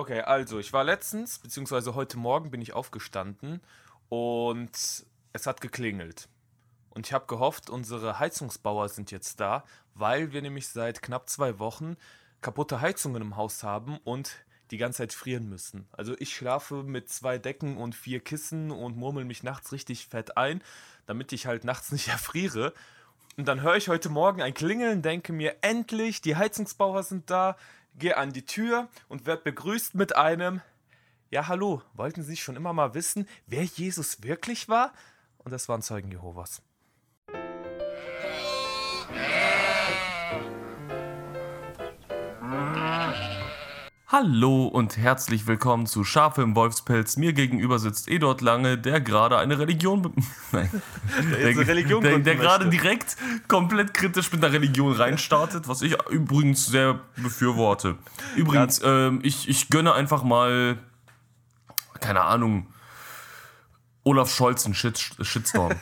[0.00, 3.60] Okay, also ich war letztens, beziehungsweise heute Morgen bin ich aufgestanden
[4.08, 4.70] und
[5.34, 6.26] es hat geklingelt.
[6.88, 11.58] Und ich habe gehofft, unsere Heizungsbauer sind jetzt da, weil wir nämlich seit knapp zwei
[11.58, 11.98] Wochen
[12.40, 14.36] kaputte Heizungen im Haus haben und
[14.70, 15.86] die ganze Zeit frieren müssen.
[15.92, 20.38] Also ich schlafe mit zwei Decken und vier Kissen und murmel mich nachts richtig fett
[20.38, 20.62] ein,
[21.04, 22.72] damit ich halt nachts nicht erfriere.
[23.36, 27.56] Und dann höre ich heute Morgen ein Klingeln, denke mir, endlich, die Heizungsbauer sind da,
[27.94, 30.60] gehe an die Tür und werde begrüßt mit einem,
[31.30, 34.92] ja hallo, wollten Sie schon immer mal wissen, wer Jesus wirklich war?
[35.38, 36.62] Und das waren Zeugen Jehovas.
[44.12, 47.16] Hallo und herzlich willkommen zu Schafe im Wolfspelz.
[47.16, 50.12] Mir gegenüber sitzt Eduard Lange, der gerade eine Religion.
[50.50, 50.68] Nein.
[51.30, 55.96] Der, eine Religion der, der gerade direkt komplett kritisch mit einer Religion reinstartet, was ich
[56.10, 57.98] übrigens sehr befürworte.
[58.34, 60.78] Übrigens, ähm, ich, ich gönne einfach mal,
[62.00, 62.66] keine Ahnung,
[64.10, 65.72] Olaf Scholz einen Shit, Shitstorm.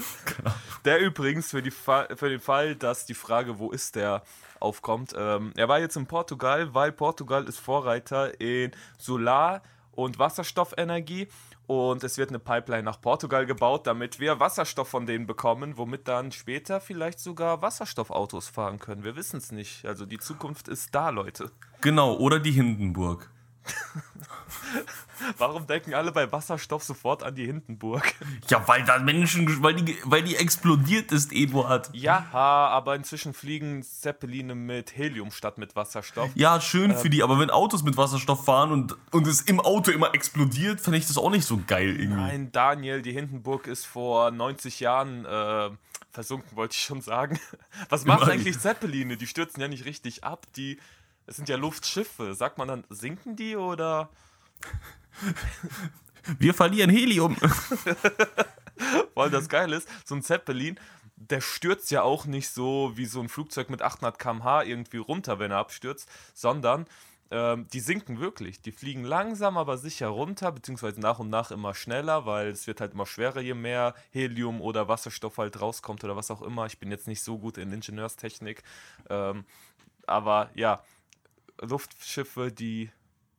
[0.84, 4.22] Der übrigens für, die Fa für den Fall, dass die Frage, wo ist der,
[4.60, 5.14] aufkommt.
[5.16, 11.26] Ähm, er war jetzt in Portugal, weil Portugal ist Vorreiter in Solar- und Wasserstoffenergie.
[11.66, 16.06] Und es wird eine Pipeline nach Portugal gebaut, damit wir Wasserstoff von denen bekommen, womit
[16.06, 19.02] dann später vielleicht sogar Wasserstoffautos fahren können.
[19.02, 19.84] Wir wissen es nicht.
[19.86, 21.50] Also die Zukunft ist da, Leute.
[21.80, 23.28] genau, oder die Hindenburg.
[25.38, 28.14] Warum denken alle bei Wasserstoff sofort an die Hindenburg?
[28.48, 31.90] Ja, weil da Menschen, weil die, weil die explodiert ist, Eduard.
[31.92, 36.30] Ja, aber inzwischen fliegen Zeppeline mit Helium statt mit Wasserstoff.
[36.34, 39.90] Ja, schön für die, aber wenn Autos mit Wasserstoff fahren und, und es im Auto
[39.90, 42.20] immer explodiert, fände ich das auch nicht so geil irgendwie.
[42.20, 45.70] Nein, Daniel, die Hindenburg ist vor 90 Jahren äh,
[46.10, 47.38] versunken, wollte ich schon sagen.
[47.88, 49.16] Was machen eigentlich Zeppeline?
[49.16, 50.46] Die stürzen ja nicht richtig ab.
[50.56, 50.78] Die,
[51.26, 52.34] es sind ja Luftschiffe.
[52.34, 54.10] Sagt man dann, sinken die oder?
[56.38, 57.36] Wir verlieren Helium.
[59.14, 60.78] Weil das geil ist, so ein Zeppelin,
[61.16, 65.38] der stürzt ja auch nicht so wie so ein Flugzeug mit 800 km/h irgendwie runter,
[65.38, 66.86] wenn er abstürzt, sondern
[67.30, 68.60] ähm, die sinken wirklich.
[68.62, 72.80] Die fliegen langsam, aber sicher runter, beziehungsweise nach und nach immer schneller, weil es wird
[72.80, 76.66] halt immer schwerer, je mehr Helium oder Wasserstoff halt rauskommt oder was auch immer.
[76.66, 78.62] Ich bin jetzt nicht so gut in Ingenieurstechnik,
[79.08, 79.44] ähm,
[80.06, 80.82] aber ja,
[81.60, 82.90] Luftschiffe, die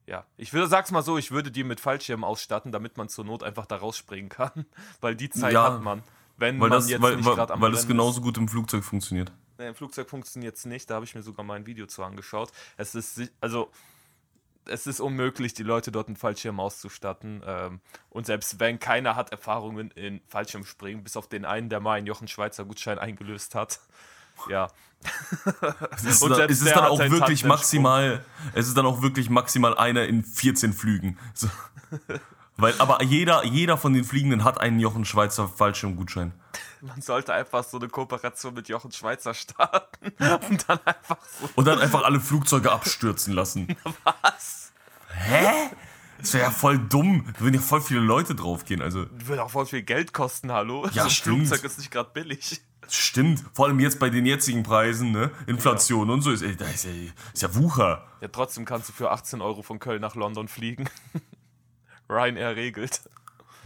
[0.08, 3.24] ja, ich würde, sag's mal so, ich würde die mit Fallschirmen ausstatten, damit man zur
[3.24, 4.66] Not einfach da rausspringen kann,
[5.02, 6.04] weil die Zeit Ja, hat man.
[6.38, 8.84] Wenn Weil man das, jetzt weil, nicht gerade am weil das genauso gut im Flugzeug
[8.84, 9.32] funktioniert.
[9.60, 12.04] Nee, Im Flugzeug funktioniert es nicht, da habe ich mir sogar mal ein Video zu
[12.04, 12.52] angeschaut.
[12.78, 13.70] Es ist, also,
[14.66, 17.44] es ist unmöglich, die Leute dort mit Fallschirm auszustatten.
[17.46, 17.80] Ähm,
[18.10, 22.08] und selbst wenn keiner hat Erfahrungen in Fallschirmspringen, bis auf den einen, der mal einen
[22.08, 23.80] Jochen Schweizer Gutschein eingelöst hat.
[24.50, 24.68] Ja,
[25.96, 29.78] Es ist, Und es ist dann auch wirklich maximal, es ist dann auch wirklich maximal
[29.78, 31.18] einer in 14 Flügen.
[31.34, 31.48] So.
[32.58, 36.34] Weil, aber jeder, jeder von den Fliegenden hat einen Jochen Schweizer Fallschirmgutschein.
[36.82, 40.10] man sollte einfach so eine Kooperation mit Jochen Schweizer starten
[40.50, 43.76] und dann einfach so Und dann einfach alle Flugzeuge abstürzen lassen.
[44.04, 44.72] was.
[45.08, 45.72] Hä?
[46.20, 47.34] Das wäre ja voll dumm.
[47.34, 48.84] Da würden ja voll viele Leute draufgehen.
[48.84, 50.86] Also, Würde auch voll viel Geld kosten, hallo?
[50.88, 51.48] Ja, so ein stimmt.
[51.48, 52.62] Flugzeug ist nicht gerade billig.
[52.82, 53.44] Das stimmt.
[53.54, 55.32] Vor allem jetzt bei den jetzigen Preisen, ne?
[55.48, 56.32] Inflation und so.
[56.32, 56.92] Ist, ey, ist, ja,
[57.34, 58.06] ist ja Wucher.
[58.22, 60.90] Ja, trotzdem kannst du für 18 Euro von Köln nach London fliegen.
[62.10, 63.02] Ryanair regelt.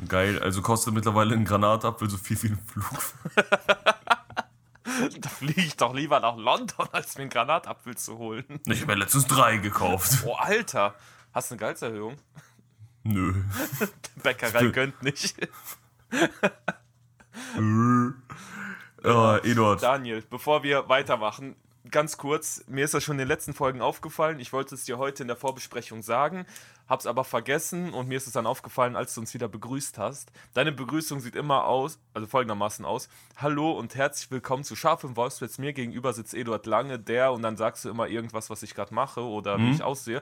[0.08, 0.40] Geil.
[0.40, 2.86] Also kostet mittlerweile ein Granatapfel so viel wie ein Flug.
[5.20, 8.46] Da fliege ich doch lieber nach London, als mir einen Granatapfel zu holen.
[8.66, 10.24] Ich habe mir letztens drei gekauft.
[10.26, 10.96] Oh, Alter.
[11.34, 12.16] Hast du eine Gehaltserhöhung?
[13.03, 13.34] Nö.
[14.24, 15.36] Bäckerei gönnt nicht.
[19.06, 19.82] Oh, Eduard.
[19.84, 21.56] Daniel, bevor wir weitermachen,
[21.92, 24.40] ganz kurz, mir ist das schon in den letzten Folgen aufgefallen.
[24.40, 26.46] Ich wollte es dir heute in der Vorbesprechung sagen,
[26.90, 30.32] hab's aber vergessen und mir ist es dann aufgefallen, als du uns wieder begrüßt hast.
[30.54, 33.08] Deine Begrüßung sieht immer aus, also folgendermaßen aus:
[33.38, 35.58] Hallo und herzlich willkommen zu Scharf im Wolfsplatz.
[35.60, 38.94] Mir gegenüber sitzt Eduard Lange, der und dann sagst du immer irgendwas, was ich gerade
[38.94, 40.22] mache oder wie ich aussehe.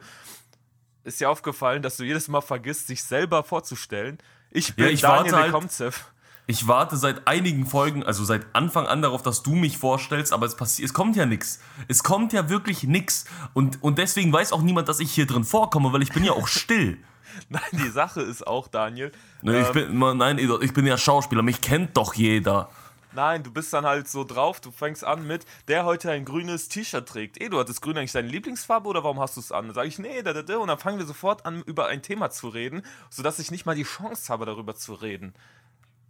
[1.05, 4.17] Ist dir aufgefallen, dass du jedes Mal vergisst, sich selber vorzustellen?
[4.51, 6.05] Ich bin ich Daniel halt- Lekomzev.
[6.45, 10.45] Ich warte seit einigen Folgen, also seit Anfang an darauf, dass du mich vorstellst, aber
[10.45, 11.59] es passiert, es kommt ja nichts.
[11.87, 13.25] Es kommt ja wirklich nichts.
[13.53, 16.33] Und, und deswegen weiß auch niemand, dass ich hier drin vorkomme, weil ich bin ja
[16.33, 16.97] auch still.
[17.49, 19.11] Nein, die Sache ist auch, Daniel.
[19.41, 22.69] Ne, ich ähm, bin, nein, ich bin ja Schauspieler, mich kennt doch jeder.
[23.15, 26.67] Nein, du bist dann halt so drauf, du fängst an mit, der heute ein grünes
[26.67, 27.39] T-Shirt trägt.
[27.39, 29.65] Eduard, ist grün eigentlich deine Lieblingsfarbe oder warum hast du es an?
[29.67, 30.57] Dann sage ich, nee, da, da, da.
[30.57, 32.81] Und dann fangen wir sofort an, über ein Thema zu reden,
[33.11, 35.33] sodass ich nicht mal die Chance habe, darüber zu reden.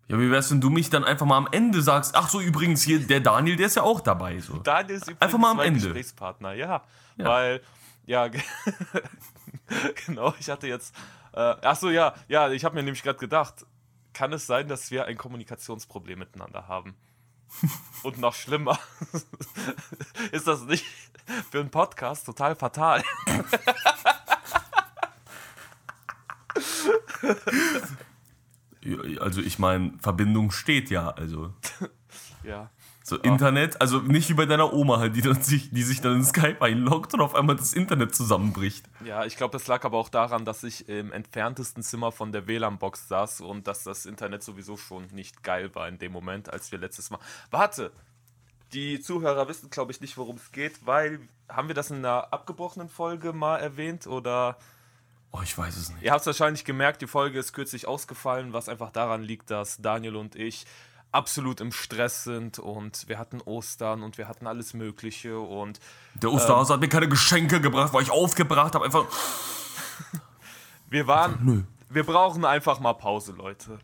[0.09, 2.83] Ja, wie wär's, wenn du mich dann einfach mal am Ende sagst, ach so, übrigens
[2.83, 4.39] hier, der Daniel, der ist ja auch dabei.
[4.39, 4.57] So.
[4.57, 5.79] Daniel ist übrigens Einfach mal am mein Ende.
[5.81, 6.83] Gesprächspartner, ja.
[7.15, 7.25] Ja.
[7.25, 7.61] Weil
[8.05, 8.41] Ja, ge-
[10.05, 10.93] genau, ich hatte jetzt.
[11.31, 13.65] Äh, ach so, ja, ja, ich habe mir nämlich gerade gedacht,
[14.13, 16.95] kann es sein, dass wir ein Kommunikationsproblem miteinander haben?
[18.03, 18.77] Und noch schlimmer,
[20.31, 20.85] ist das nicht
[21.49, 23.03] für einen Podcast total fatal?
[29.19, 31.53] Also ich meine, Verbindung steht ja, also.
[32.43, 32.69] Ja.
[33.05, 36.15] So Internet, also nicht wie bei deiner Oma halt, die, dann sich, die sich dann
[36.15, 38.85] in Skype einloggt und auf einmal das Internet zusammenbricht.
[39.03, 42.47] Ja, ich glaube, das lag aber auch daran, dass ich im entferntesten Zimmer von der
[42.47, 46.71] WLAN-Box saß und dass das Internet sowieso schon nicht geil war in dem Moment, als
[46.71, 47.19] wir letztes Mal.
[47.51, 47.91] Warte!
[48.71, 51.19] Die Zuhörer wissen, glaube ich, nicht, worum es geht, weil.
[51.49, 54.57] Haben wir das in einer abgebrochenen Folge mal erwähnt oder.
[55.33, 56.03] Oh, ich weiß es nicht.
[56.03, 59.77] Ihr habt es wahrscheinlich gemerkt, die Folge ist kürzlich ausgefallen, was einfach daran liegt, dass
[59.81, 60.65] Daniel und ich
[61.11, 65.79] absolut im Stress sind und wir hatten Ostern und wir hatten alles Mögliche und
[66.15, 68.85] Der Osterhase hat mir keine Geschenke gebracht, weil ich aufgebracht habe.
[68.85, 69.05] Einfach.
[70.89, 71.39] wir waren.
[71.41, 71.63] Nö.
[71.89, 73.79] Wir brauchen einfach mal Pause, Leute.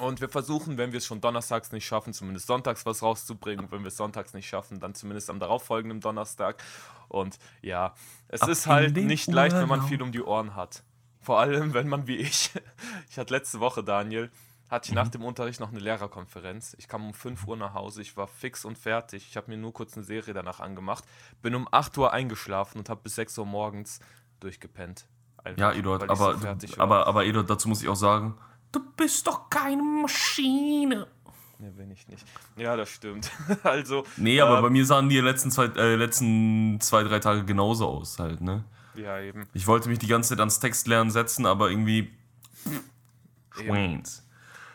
[0.00, 3.70] Und wir versuchen, wenn wir es schon donnerstags nicht schaffen, zumindest sonntags was rauszubringen.
[3.70, 6.62] Wenn wir es sonntags nicht schaffen, dann zumindest am darauffolgenden Donnerstag.
[7.08, 7.94] Und ja,
[8.28, 9.88] es Ab ist halt nicht leicht, wenn man Urlaub.
[9.88, 10.82] viel um die Ohren hat.
[11.20, 12.50] Vor allem, wenn man wie ich,
[13.10, 14.30] ich hatte letzte Woche, Daniel,
[14.70, 16.74] hatte ich nach dem Unterricht noch eine Lehrerkonferenz.
[16.78, 19.26] Ich kam um 5 Uhr nach Hause, ich war fix und fertig.
[19.28, 21.04] Ich habe mir nur kurz eine Serie danach angemacht.
[21.42, 24.00] Bin um 8 Uhr eingeschlafen und habe bis 6 Uhr morgens
[24.40, 25.06] durchgepennt.
[25.44, 28.38] Einfach, Ja, Eduard, aber, so aber, aber Eduard, dazu muss ich auch sagen,
[28.72, 31.06] du bist doch keine Maschine.
[31.58, 32.26] Nee, bin ich nicht.
[32.56, 33.30] Ja, das stimmt.
[33.62, 37.44] also, Nee, aber ähm, bei mir sahen die letzten zwei, äh, letzten zwei, drei Tage
[37.44, 38.64] genauso aus halt, ne?
[38.96, 39.46] ja, eben.
[39.54, 42.12] Ich wollte mich die ganze Zeit ans Textlernen setzen, aber irgendwie.
[43.50, 44.21] Schweins.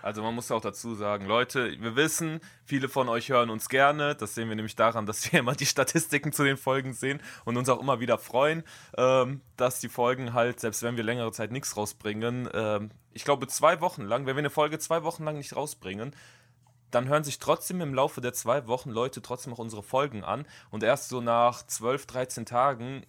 [0.08, 4.16] Also man muss auch dazu sagen, Leute, wir wissen, viele von euch hören uns gerne.
[4.16, 7.58] Das sehen wir nämlich daran, dass wir immer die Statistiken zu den Folgen sehen und
[7.58, 8.64] uns auch immer wieder freuen,
[8.98, 13.48] ähm, dass die Folgen halt, selbst wenn wir längere Zeit nichts rausbringen, ähm, ich glaube
[13.48, 16.16] zwei Wochen lang, wenn wir eine Folge zwei Wochen lang nicht rausbringen,
[16.90, 20.46] dann hören sich trotzdem im Laufe der zwei Wochen Leute trotzdem auch unsere Folgen an
[20.70, 23.06] und erst so nach 12, 13 Tagen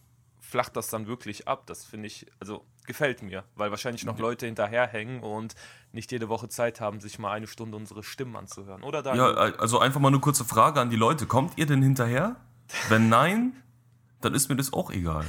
[0.48, 1.64] flacht das dann wirklich ab.
[1.66, 5.54] Das finde ich, also gefällt mir, weil wahrscheinlich noch Leute hinterherhängen und
[5.92, 8.82] nicht jede Woche Zeit haben, sich mal eine Stunde unsere Stimmen anzuhören.
[8.82, 9.24] Oder Daniel?
[9.24, 11.26] Ja, also einfach mal eine kurze Frage an die Leute.
[11.26, 12.36] Kommt ihr denn hinterher?
[12.88, 13.52] Wenn nein,
[14.22, 15.26] dann ist mir das auch egal.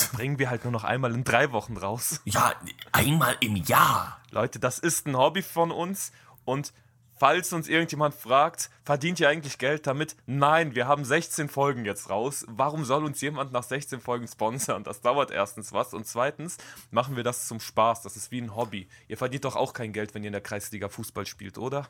[0.14, 2.22] bringen wir halt nur noch einmal in drei Wochen raus.
[2.24, 2.54] Ja,
[2.92, 4.20] einmal im Jahr.
[4.30, 6.12] Leute, das ist ein Hobby von uns
[6.46, 6.72] und
[7.18, 10.16] falls uns irgendjemand fragt, verdient ihr eigentlich Geld damit?
[10.26, 12.44] Nein, wir haben 16 Folgen jetzt raus.
[12.48, 14.82] Warum soll uns jemand nach 16 Folgen sponsern?
[14.84, 16.58] Das dauert erstens was und zweitens
[16.90, 18.02] machen wir das zum Spaß.
[18.02, 18.88] Das ist wie ein Hobby.
[19.08, 21.88] Ihr verdient doch auch kein Geld, wenn ihr in der Kreisliga Fußball spielt, oder?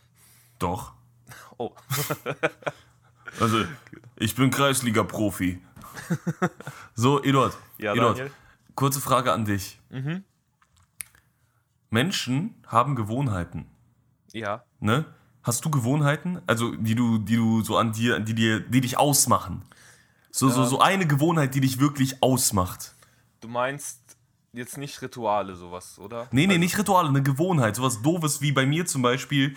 [0.59, 0.93] Doch.
[1.57, 1.75] Oh,
[3.41, 3.65] Also,
[4.17, 5.63] ich bin Kreisliga-Profi.
[6.95, 7.57] So, Eduard.
[7.79, 8.35] ja, Eduard, Daniel.
[8.75, 9.81] kurze Frage an dich.
[11.91, 13.67] Menschen haben Gewohnheiten,
[14.33, 14.65] Ja.
[14.83, 15.07] Ne?
[15.43, 18.99] Hast du Gewohnheiten, also die du, die du so an dir, die dir, die dich
[18.99, 19.63] ausmachen?
[20.31, 22.95] So, so, so eine Gewohnheit, die dich wirklich ausmacht.
[23.41, 24.01] Du meinst
[24.53, 26.29] jetzt nicht Rituale, sowas, oder?
[26.31, 27.77] Nee, nee, nicht Rituale, eine Gewohnheit.
[27.77, 29.57] Sowas doofes wie bei mir zum Beispiel,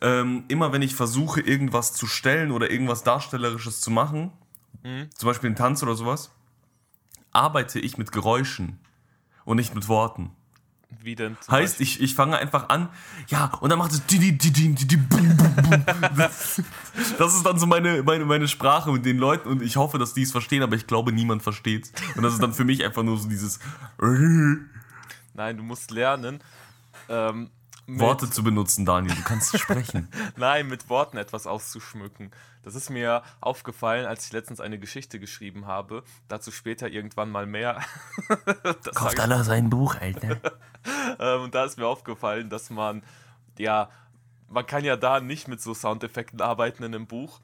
[0.00, 4.32] ähm, immer wenn ich versuche, irgendwas zu stellen oder irgendwas Darstellerisches zu machen,
[5.16, 6.30] zum Beispiel einen Tanz oder sowas,
[7.32, 8.78] arbeite ich mit Geräuschen
[9.44, 10.30] und nicht mit Worten.
[10.88, 11.36] Wie denn?
[11.50, 12.88] Heißt, ich, ich fange einfach an,
[13.28, 14.02] ja, und dann macht es.
[17.18, 20.14] Das ist dann so meine, meine, meine Sprache mit den Leuten und ich hoffe, dass
[20.14, 21.90] die es verstehen, aber ich glaube, niemand versteht.
[22.14, 23.58] Und das ist dann für mich einfach nur so dieses
[25.34, 26.40] Nein, du musst lernen,
[27.08, 27.50] ähm,
[27.86, 29.14] Worte zu benutzen, Daniel.
[29.14, 30.08] Du kannst sprechen.
[30.36, 32.32] nein, mit Worten etwas auszuschmücken.
[32.62, 36.02] Das ist mir aufgefallen, als ich letztens eine Geschichte geschrieben habe.
[36.26, 37.80] Dazu später irgendwann mal mehr.
[38.90, 40.40] ich, alle sein Buch, Alter.
[41.20, 43.04] ähm, und da ist mir aufgefallen, dass man,
[43.56, 43.88] ja,
[44.48, 47.40] man kann ja da nicht mit so Soundeffekten arbeiten in einem Buch.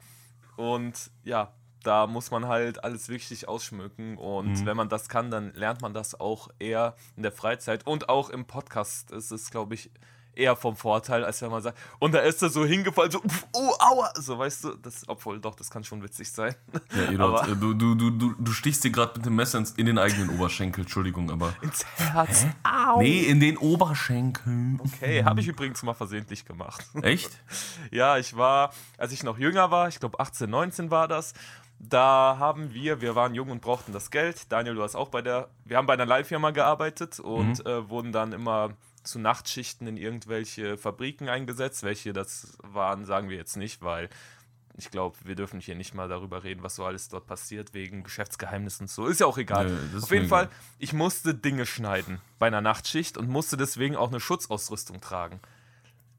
[0.57, 4.17] Und ja, da muss man halt alles wirklich ausschmücken.
[4.17, 7.87] Und wenn man das kann, dann lernt man das auch eher in der Freizeit.
[7.87, 9.89] Und auch im Podcast ist es, glaube ich,
[10.35, 13.21] eher vom Vorteil, als wenn man sagt, und da ist er so hingefallen, so,
[13.53, 16.55] oh, aua, so, weißt du, das, obwohl, doch, das kann schon witzig sein.
[16.95, 19.57] Ja, Eduard, Aber- äh, du, du, du, du, du stichst dir gerade mit dem Messer
[19.59, 21.53] ins, in den eigenen Oberschenkel, Entschuldigung, aber.
[21.61, 22.45] Ins Herz.
[22.63, 22.99] Au.
[23.01, 24.77] Nee, in den Oberschenkel.
[24.79, 26.85] Okay, habe ich übrigens mal versehentlich gemacht.
[27.01, 27.31] Echt?
[27.91, 31.33] Ja, ich war, als ich noch jünger war, ich glaube 18, 19 war das,
[31.79, 34.51] da haben wir, wir waren jung und brauchten das Geld.
[34.51, 38.11] Daniel, du hast auch bei der, wir haben bei einer Leihfirma gearbeitet und äh, wurden
[38.11, 38.69] dann immer
[39.03, 41.83] zu Nachtschichten in irgendwelche Fabriken eingesetzt.
[41.83, 44.09] Welche das waren, sagen wir jetzt nicht, weil
[44.75, 48.03] ich glaube, wir dürfen hier nicht mal darüber reden, was so alles dort passiert, wegen
[48.03, 49.05] Geschäftsgeheimnissen und so.
[49.05, 49.69] Ist ja auch egal.
[49.69, 54.09] Nee, Auf jeden Fall, ich musste Dinge schneiden bei einer Nachtschicht und musste deswegen auch
[54.09, 55.39] eine Schutzausrüstung tragen.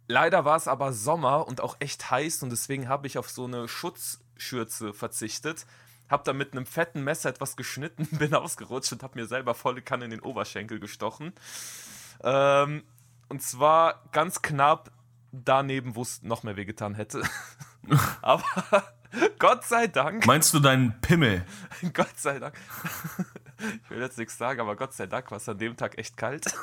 [0.06, 3.44] Leider war es aber Sommer und auch echt heiß und deswegen habe ich auf so
[3.44, 5.66] eine Schutzschürze verzichtet.
[6.10, 9.82] Hab da mit einem fetten Messer etwas geschnitten, bin ausgerutscht und habe mir selber volle
[9.82, 11.32] Kanne in den Oberschenkel gestochen.
[12.22, 12.84] Ähm,
[13.28, 14.90] und zwar ganz knapp
[15.32, 17.22] daneben, wo es noch mehr wehgetan hätte.
[18.22, 18.44] aber
[19.38, 20.26] Gott sei Dank.
[20.26, 21.44] Meinst du deinen Pimmel?
[21.92, 22.54] Gott sei Dank.
[23.84, 26.16] Ich will jetzt nichts sagen, aber Gott sei Dank war es an dem Tag echt
[26.16, 26.46] kalt.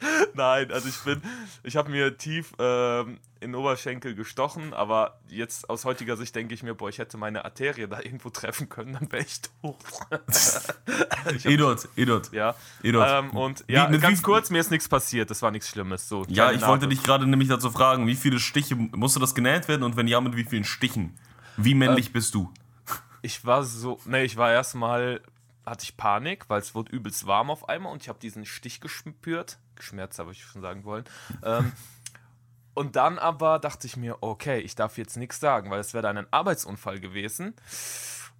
[0.34, 1.22] Nein, also ich bin,
[1.62, 6.54] ich habe mir tief ähm, in den Oberschenkel gestochen, aber jetzt aus heutiger Sicht denke
[6.54, 9.76] ich mir, boah, ich hätte meine Arterie da irgendwo treffen können, dann wäre ich tot.
[11.44, 12.32] Edot, Edot.
[12.32, 12.54] Ja.
[12.82, 13.06] Edot.
[13.08, 16.08] Ähm, und ja, Wie- mit ganz kurz, mir ist nichts passiert, das war nichts Schlimmes.
[16.08, 16.88] So, Ja, ich wollte Narbe.
[16.94, 20.20] dich gerade nämlich dazu fragen, wie viele Stiche musste das genäht werden und wenn ja,
[20.20, 21.18] mit wie vielen Stichen?
[21.56, 22.52] Wie männlich Äh, bist du?
[23.22, 25.20] Ich war so, ne, ich war erstmal,
[25.66, 28.80] hatte ich Panik, weil es wurde übelst warm auf einmal und ich habe diesen Stich
[28.80, 29.58] gespürt.
[29.80, 31.04] Geschmerzt, habe ich schon sagen wollen.
[31.44, 31.72] ähm,
[32.74, 36.02] und dann aber dachte ich mir, okay, ich darf jetzt nichts sagen, weil es wäre
[36.02, 37.54] dann ein Arbeitsunfall gewesen.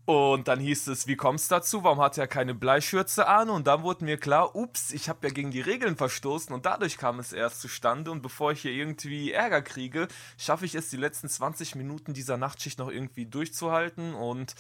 [0.06, 1.84] Und dann hieß es, wie kommst du dazu?
[1.84, 3.48] Warum hat er keine Bleischürze an?
[3.50, 6.96] Und dann wurde mir klar, ups, ich habe ja gegen die Regeln verstoßen und dadurch
[6.96, 8.10] kam es erst zustande.
[8.10, 12.36] Und bevor ich hier irgendwie Ärger kriege, schaffe ich es, die letzten 20 Minuten dieser
[12.38, 14.14] Nachtschicht noch irgendwie durchzuhalten.
[14.14, 14.54] Und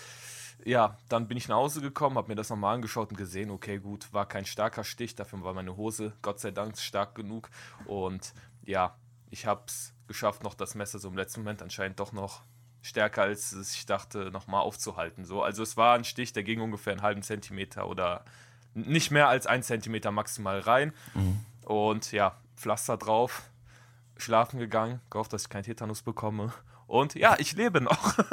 [0.64, 3.78] ja, dann bin ich nach Hause gekommen, habe mir das nochmal angeschaut und gesehen, okay,
[3.78, 7.50] gut, war kein starker Stich, dafür war meine Hose Gott sei Dank stark genug.
[7.86, 8.32] Und
[8.64, 8.96] ja,
[9.30, 12.42] ich habe es geschafft, noch das Messer so im letzten Moment anscheinend doch noch
[12.82, 15.24] stärker als ich dachte, nochmal aufzuhalten.
[15.24, 15.42] So.
[15.42, 18.24] Also es war ein Stich, der ging ungefähr einen halben Zentimeter oder
[18.74, 20.92] nicht mehr als ein Zentimeter maximal rein.
[21.64, 23.42] Und ja, Pflaster drauf,
[24.16, 26.52] schlafen gegangen, gehofft, dass ich keinen Tetanus bekomme.
[26.86, 28.18] Und ja, ich lebe noch.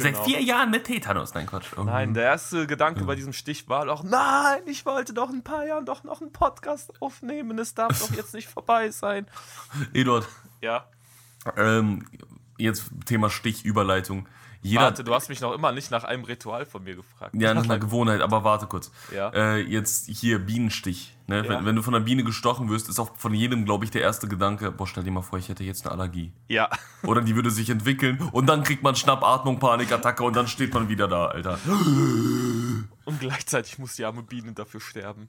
[0.00, 0.24] Seit genau.
[0.24, 1.34] vier Jahren mit Tetanus.
[1.34, 1.66] Nein, Quatsch.
[1.76, 1.82] Oh.
[1.82, 5.44] Nein, der erste Gedanke bei diesem Stich war doch, nein, ich wollte doch in ein
[5.44, 7.58] paar Jahren doch noch einen Podcast aufnehmen.
[7.58, 9.26] Es darf doch jetzt nicht vorbei sein.
[9.92, 10.26] Edward,
[10.60, 10.86] Ja,
[11.56, 12.06] ähm,
[12.58, 14.26] jetzt Thema Stichüberleitung.
[14.62, 17.34] Jeder, warte, du hast mich noch immer nicht nach einem Ritual von mir gefragt.
[17.34, 18.90] Ja, nach einer Gewohnheit, aber warte kurz.
[19.14, 19.30] Ja.
[19.30, 21.16] Äh, jetzt hier Bienenstich.
[21.26, 21.44] Ne?
[21.44, 21.48] Ja.
[21.48, 24.02] Wenn, wenn du von einer Biene gestochen wirst, ist auch von jedem, glaube ich, der
[24.02, 26.32] erste Gedanke, boah, stell dir mal vor, ich hätte jetzt eine Allergie.
[26.48, 26.68] Ja,
[27.04, 30.88] Oder die würde sich entwickeln und dann kriegt man Schnappatmung, Panikattacke und dann steht man
[30.88, 31.58] wieder da, Alter.
[31.66, 35.28] und gleichzeitig muss die arme Biene dafür sterben.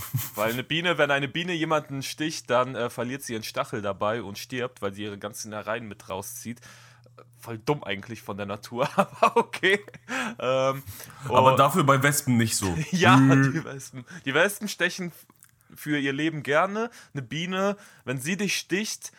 [0.34, 4.22] Weil eine Biene, wenn eine Biene jemanden sticht, dann äh, verliert sie ihren Stachel dabei
[4.22, 6.60] und stirbt, weil sie ihre ganzen Innereien mit rauszieht.
[7.38, 9.80] Voll dumm eigentlich von der Natur, aber okay.
[10.38, 10.82] Ähm,
[11.24, 12.76] Aber und- dafür bei Wespen nicht so.
[12.90, 14.04] Ja, die Wespen.
[14.24, 15.12] Die Wespen stechen
[15.74, 16.90] für ihr Leben gerne.
[17.14, 19.12] Eine Biene, wenn sie dich sticht,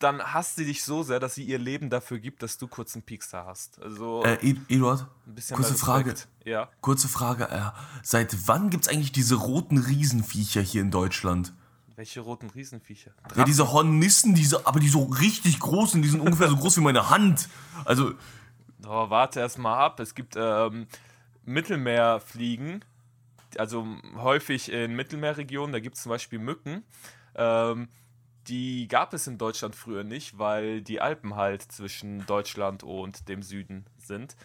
[0.00, 2.94] dann hasst sie dich so sehr, dass sie ihr Leben dafür gibt, dass du kurz
[2.94, 3.80] einen Piekser hast.
[3.80, 5.06] Also Äh, Ed- Eduard,
[5.52, 6.14] kurze Frage.
[6.44, 6.68] Ja.
[6.80, 7.70] Kurze Frage, äh,
[8.02, 11.52] seit wann gibt es eigentlich diese roten Riesenviecher hier in Deutschland?
[11.96, 13.12] Welche roten Riesenviecher?
[13.36, 16.78] Ja, diese Hornissen, diese, aber die so richtig groß sind, die sind ungefähr so groß
[16.78, 17.48] wie meine Hand.
[17.84, 18.14] Also,
[18.86, 20.00] Oh, warte erst mal ab.
[20.00, 20.86] Es gibt ähm,
[21.44, 22.84] Mittelmeerfliegen,
[23.58, 23.86] also
[24.16, 25.72] häufig in Mittelmeerregionen.
[25.72, 26.82] Da gibt es zum Beispiel Mücken.
[27.34, 27.88] Ähm,
[28.48, 33.42] die gab es in Deutschland früher nicht, weil die Alpen halt zwischen Deutschland und dem
[33.42, 34.36] Süden sind.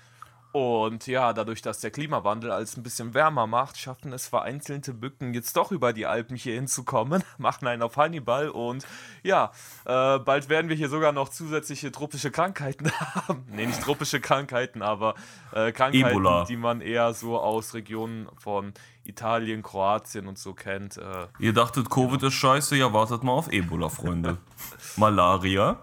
[0.52, 5.36] Und ja, dadurch, dass der Klimawandel alles ein bisschen wärmer macht, schaffen es vereinzelte Mücken
[5.36, 8.86] jetzt doch über die Alpen hier hinzukommen, machen einen auf Hannibal und
[9.22, 9.52] ja,
[9.86, 13.46] äh, bald werden wir hier sogar noch zusätzliche tropische Krankheiten haben.
[13.52, 15.14] nee, nicht tropische Krankheiten, aber
[15.52, 16.46] äh, Krankheiten, Ebola.
[16.46, 20.98] die man eher so aus Regionen von Italien, Kroatien und so kennt.
[20.98, 24.38] Äh, ihr dachtet, Covid ist scheiße, ja, wartet mal auf Ebola, Freunde.
[24.98, 25.80] Malaria.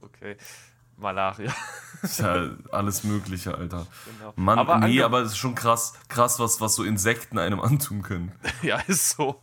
[0.00, 0.38] okay,
[0.96, 1.52] Malaria.
[2.02, 3.86] Ist ja alles Mögliche, Alter.
[4.18, 4.32] Genau.
[4.36, 8.02] Mann, Aber nee, aber es ist schon krass, krass, was, was so Insekten einem antun
[8.02, 8.32] können.
[8.62, 9.42] ja, ist so.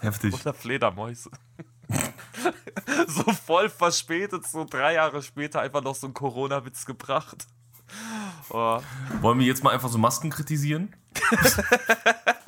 [0.00, 0.34] Heftig.
[0.34, 1.30] Oder Fledermäuse.
[3.06, 7.46] so voll verspätet, so drei Jahre später einfach noch so ein Corona-Witz gebracht.
[8.50, 8.80] Oh,
[9.22, 10.94] Wollen wir jetzt mal einfach so Masken kritisieren?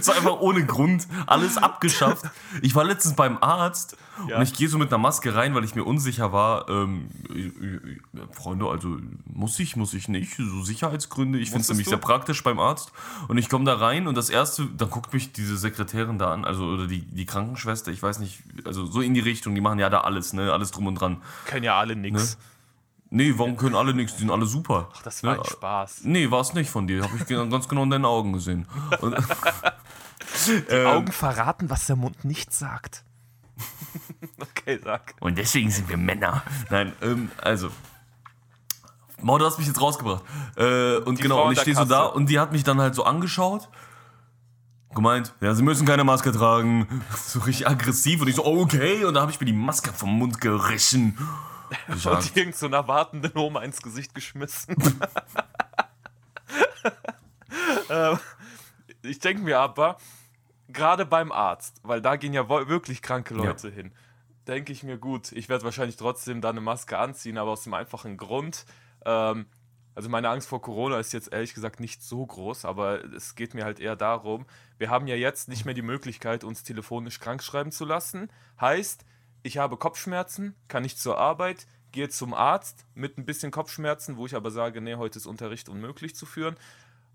[0.00, 2.24] so einfach ohne Grund, alles abgeschafft.
[2.62, 3.96] Ich war letztens beim Arzt
[4.28, 4.36] Ja.
[4.36, 6.68] und ich gehe so mit einer Maske rein, weil ich mir unsicher war.
[6.68, 8.00] Ähm, äh, äh,
[8.32, 10.36] Freunde, also muss ich, muss ich nicht.
[10.36, 11.38] So Sicherheitsgründe.
[11.38, 11.90] Ich finde es nämlich du?
[11.90, 12.92] sehr praktisch beim Arzt.
[13.28, 16.44] Und ich komme da rein und das erste, dann guckt mich diese Sekretärin da an,
[16.44, 19.78] also oder die, die Krankenschwester, ich weiß nicht, also so in die Richtung, die machen
[19.78, 20.52] ja da alles, ne?
[20.52, 21.22] Alles drum und dran.
[21.46, 22.38] können ja alle nix.
[23.14, 24.14] Nee, warum können alle nichts?
[24.14, 24.88] Die sind alle super.
[24.94, 25.40] Ach, das war Ne?
[25.40, 26.00] ein Spaß.
[26.04, 27.02] Nee, war es nicht von dir.
[27.02, 28.66] Habe ich ganz genau in deinen Augen gesehen.
[29.02, 29.14] Und,
[30.70, 33.04] Die Augen verraten, was der Mund nicht sagt.
[34.40, 35.14] Okay, sag.
[35.20, 36.42] Und deswegen sind wir Männer.
[36.70, 37.68] Nein, ähm, also.
[39.20, 40.22] Mau, du hast mich jetzt rausgebracht.
[40.56, 42.80] Äh, und Die genau, Frau und ich stehe so da und die hat mich dann
[42.80, 43.68] halt so angeschaut.
[44.94, 47.02] Gemeint, ja, sie müssen keine Maske tragen.
[47.16, 48.20] So richtig aggressiv.
[48.22, 49.04] Und ich so, okay.
[49.04, 51.18] Und da habe ich mir die Maske vom Mund gerissen.
[51.88, 54.76] Und irgend so einer wartenden Oma ins Gesicht geschmissen.
[57.90, 58.18] Ähm,
[59.02, 59.98] ich denke mir aber,
[60.68, 63.92] gerade beim Arzt, weil da gehen ja wirklich kranke Leute hin,
[64.46, 67.74] denke ich mir, gut, ich werde wahrscheinlich trotzdem da eine Maske anziehen, aber aus dem
[67.74, 68.64] einfachen Grund,
[69.04, 69.46] ähm,
[69.94, 73.52] also meine Angst vor Corona ist jetzt ehrlich gesagt nicht so groß, aber es geht
[73.52, 74.46] mir halt eher darum,
[74.78, 78.30] wir haben ja jetzt nicht mehr die Möglichkeit, uns telefonisch krank schreiben zu lassen.
[78.58, 79.04] Heißt,
[79.42, 84.26] ich habe Kopfschmerzen, kann nicht zur Arbeit, gehe zum Arzt mit ein bisschen Kopfschmerzen, wo
[84.26, 86.56] ich aber sage, nee, heute ist Unterricht unmöglich zu führen.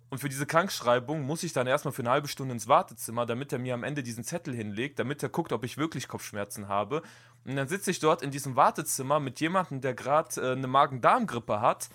[0.10, 3.52] Und für diese Krankschreibung muss ich dann erstmal für eine halbe Stunde ins Wartezimmer, damit
[3.52, 7.02] er mir am Ende diesen Zettel hinlegt, damit er guckt, ob ich wirklich Kopfschmerzen habe.
[7.44, 11.60] Und dann sitze ich dort in diesem Wartezimmer mit jemandem, der gerade äh, eine Magen-Darm-Grippe
[11.60, 11.90] hat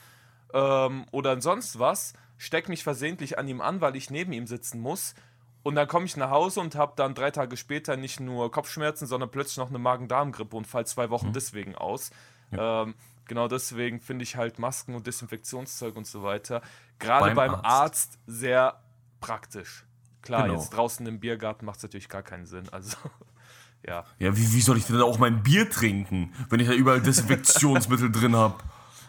[0.53, 4.81] ähm, oder sonst was, steck mich versehentlich an ihm an, weil ich neben ihm sitzen
[4.81, 5.15] muss.
[5.63, 9.07] Und dann komme ich nach Hause und habe dann drei Tage später nicht nur Kopfschmerzen,
[9.07, 12.11] sondern plötzlich noch eine Magen-Darm-Grippe und fall zwei Wochen deswegen aus.
[12.51, 12.95] Ähm,
[13.27, 16.61] genau deswegen finde ich halt Masken und Desinfektionszeug und so weiter
[16.99, 17.65] gerade Beim beim, Arzt.
[17.65, 18.19] Arzt.
[18.27, 18.81] sehr
[19.21, 19.85] praktisch.
[20.23, 20.55] Klar, Genau.
[20.55, 22.69] jetzt draußen im Biergarten macht es natürlich gar keinen Sinn.
[22.71, 22.97] Also,
[23.87, 24.05] ja.
[24.19, 28.11] ja, wie, wie soll ich denn auch mein Bier trinken, wenn ich da überall Desinfektionsmittel
[28.13, 28.55] drin habe?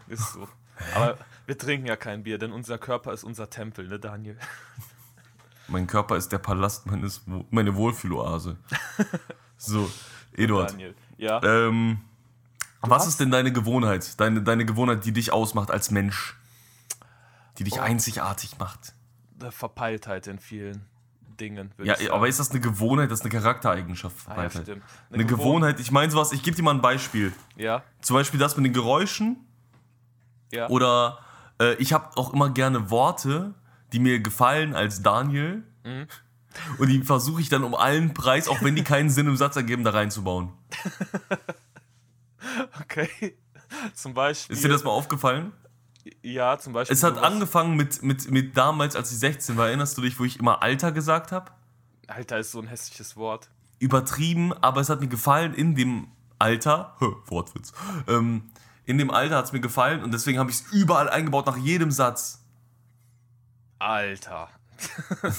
[0.08, 0.48] Ist so.
[0.96, 4.38] Aber wir trinken ja kein Bier, denn unser Körper ist unser Tempel, ne, Daniel?
[5.68, 8.58] Mein Körper ist der Palast meines, meine Wohlfühloase.
[9.58, 9.90] So,
[10.36, 10.72] Eduard.
[10.72, 10.94] Daniel.
[11.18, 11.42] Ja.
[11.42, 12.02] Ähm,
[12.82, 14.20] was hast- ist denn deine Gewohnheit?
[14.20, 16.36] Deine, deine Gewohnheit, die dich ausmacht als Mensch?
[17.60, 17.82] Die dich Oh.
[17.82, 18.94] einzigartig macht?
[19.40, 20.86] Eine Verpeiltheit in vielen
[21.40, 21.72] Dingen.
[21.78, 22.12] Ja, ich sagen.
[22.12, 23.10] aber ist das eine Gewohnheit?
[23.10, 24.28] Das ist eine Charaktereigenschaft.
[24.28, 24.68] Ah, ja, stimmt.
[25.12, 27.32] Eine, Gewohn- Gewohnheit, ich meine sowas, ich gebe dir mal ein Beispiel.
[27.56, 29.38] Ja, Zum Beispiel das mit den Geräuschen
[30.52, 30.68] ja.
[30.68, 31.20] oder
[31.62, 33.54] äh, ich habe auch immer gerne Worte,
[33.94, 35.64] die mir gefallen als Daniel.
[35.84, 36.08] Mhm.
[36.78, 39.56] Und die versuche ich dann um allen Preis, auch wenn die keinen Sinn im Satz
[39.56, 40.52] ergeben, da reinzubauen.
[42.82, 43.38] okay.
[43.94, 44.56] Zum Beispiel.
[44.56, 45.52] Ist dir das mal aufgefallen?
[46.22, 46.96] Ja, zum Beispiel.
[46.96, 49.68] Es hat angefangen mit, mit, mit damals, als ich 16 war.
[49.68, 51.52] Erinnerst du dich, wo ich immer Alter gesagt habe?
[52.08, 53.50] Alter, ist so ein hässliches Wort.
[53.80, 56.08] Übertrieben, aber es hat mir gefallen in dem
[56.40, 56.96] Alter.
[57.00, 57.74] Hö, Wortwitz.
[58.08, 58.50] Ähm,
[58.86, 61.58] in dem Alter hat es mir gefallen und deswegen habe ich es überall eingebaut, nach
[61.58, 62.43] jedem Satz.
[63.84, 64.50] Alter.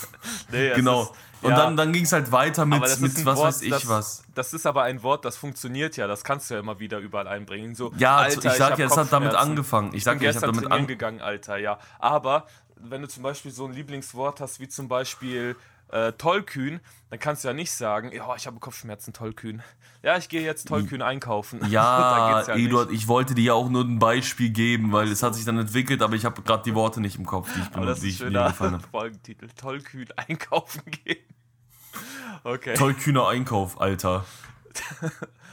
[0.52, 1.02] nee, genau.
[1.02, 3.70] Ist, und ja, dann, dann ging es halt weiter mit, mit was Wort, weiß ich
[3.70, 4.22] das, was.
[4.34, 6.06] Das ist aber ein Wort, das funktioniert ja.
[6.06, 7.74] Das kannst du ja immer wieder überall einbringen.
[7.74, 9.88] So, Ja, Alter, ich sag hab ja, es hat damit angefangen.
[9.88, 11.20] Ich Ich sag bin ja, ich habe damit angefangen.
[11.20, 11.78] Alter, ja.
[11.98, 15.56] Aber wenn du zum Beispiel so ein Lieblingswort hast, wie zum Beispiel
[15.94, 16.80] äh, tollkühn,
[17.10, 19.62] dann kannst du ja nicht sagen, ja, ich habe Kopfschmerzen, tollkühn.
[20.02, 21.60] Ja, ich gehe jetzt tollkühn einkaufen.
[21.70, 23.02] Ja, ja Eduard, nicht.
[23.02, 26.02] ich wollte dir ja auch nur ein Beispiel geben, weil es hat sich dann entwickelt,
[26.02, 28.52] aber ich habe gerade die Worte nicht im Kopf, die ich, Aber das ist schöner.
[28.90, 29.48] Folgentitel.
[29.56, 31.18] Tollkühn einkaufen gehen.
[32.46, 32.74] Okay.
[32.74, 34.26] Tollkühner Einkauf, Alter.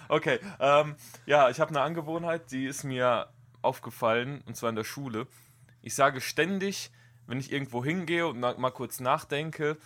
[0.10, 3.27] Okay, ähm, ja, ich habe eine Angewohnheit, die ist mir
[3.62, 5.27] aufgefallen, und zwar in der Schule.
[5.82, 6.91] Ich sage ständig,
[7.27, 9.77] wenn ich irgendwo hingehe und mal kurz nachdenke,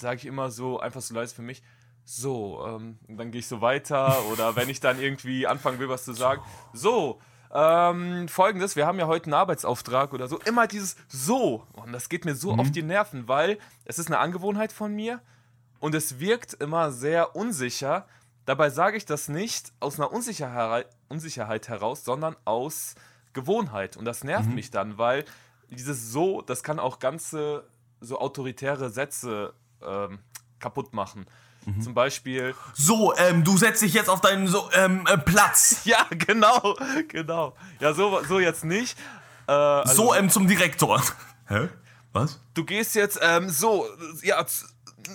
[0.00, 1.62] sage ich immer so, einfach so leise für mich,
[2.04, 6.04] so, ähm, dann gehe ich so weiter oder wenn ich dann irgendwie anfangen will, was
[6.04, 7.20] zu sagen, so,
[7.54, 12.08] ähm, folgendes, wir haben ja heute einen Arbeitsauftrag oder so, immer dieses so, und das
[12.08, 15.20] geht mir so auf die Nerven, weil es ist eine Angewohnheit von mir
[15.78, 18.06] und es wirkt immer sehr unsicher.
[18.46, 22.94] Dabei sage ich das nicht aus einer Unsicherheit, Unsicherheit heraus, sondern aus
[23.32, 23.96] Gewohnheit.
[23.96, 25.24] Und das nervt mich dann, weil
[25.70, 27.68] dieses so, das kann auch ganze
[28.00, 29.54] so autoritäre Sätze
[29.86, 30.18] ähm,
[30.58, 31.26] kaputt machen.
[31.80, 35.80] Zum Beispiel, So, ähm, du setzt dich jetzt auf deinen so, ähm, äh, Platz.
[35.84, 37.54] ja, genau, genau.
[37.78, 38.98] Ja, so, so jetzt nicht.
[39.46, 41.00] Äh, also, So, ähm, zum Direktor.
[41.46, 41.68] Hä?
[42.12, 42.40] Was?
[42.54, 43.86] du gehst jetzt ähm, so,
[44.24, 44.44] ja,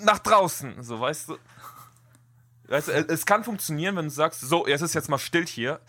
[0.04, 1.38] nach draußen, so, weißt du.
[2.70, 5.46] Weißt du, es- es kann funktionieren, wenn du sagst, so, jetzt ist jetzt mal still
[5.46, 5.80] hier,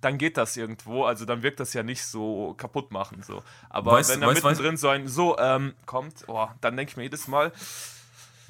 [0.00, 3.42] dann geht das irgendwo, also dann wirkt das ja nicht so kaputt machen, so.
[3.68, 6.96] Aber Weißt- wenn da weißt- mittendrin so ein so ähm, kommt, oh, dann denke ich
[6.96, 7.52] mir jedes Mal,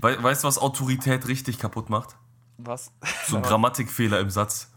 [0.00, 2.16] We weißt du, was Autorität richtig kaputt macht?
[2.58, 2.90] was?
[3.26, 4.70] So ein Grammatikfehler im Satz.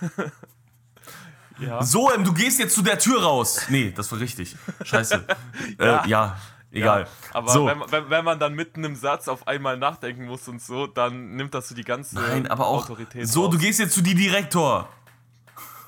[1.58, 1.82] ja.
[1.82, 3.66] So, ähm, du gehst jetzt zu der Tür raus.
[3.68, 4.56] Nee, das war richtig.
[4.84, 5.24] Scheiße.
[5.80, 6.04] ja.
[6.04, 6.36] Äh, ja,
[6.70, 7.02] egal.
[7.02, 7.66] Ja, aber so.
[7.66, 10.86] wenn, man- wenn, wenn man dann mitten im Satz auf einmal nachdenken muss und so,
[10.86, 13.50] dann nimmt das so die ganze Nein, aber auch Autorität so, raus.
[13.52, 14.88] du gehst jetzt zu die Direktor.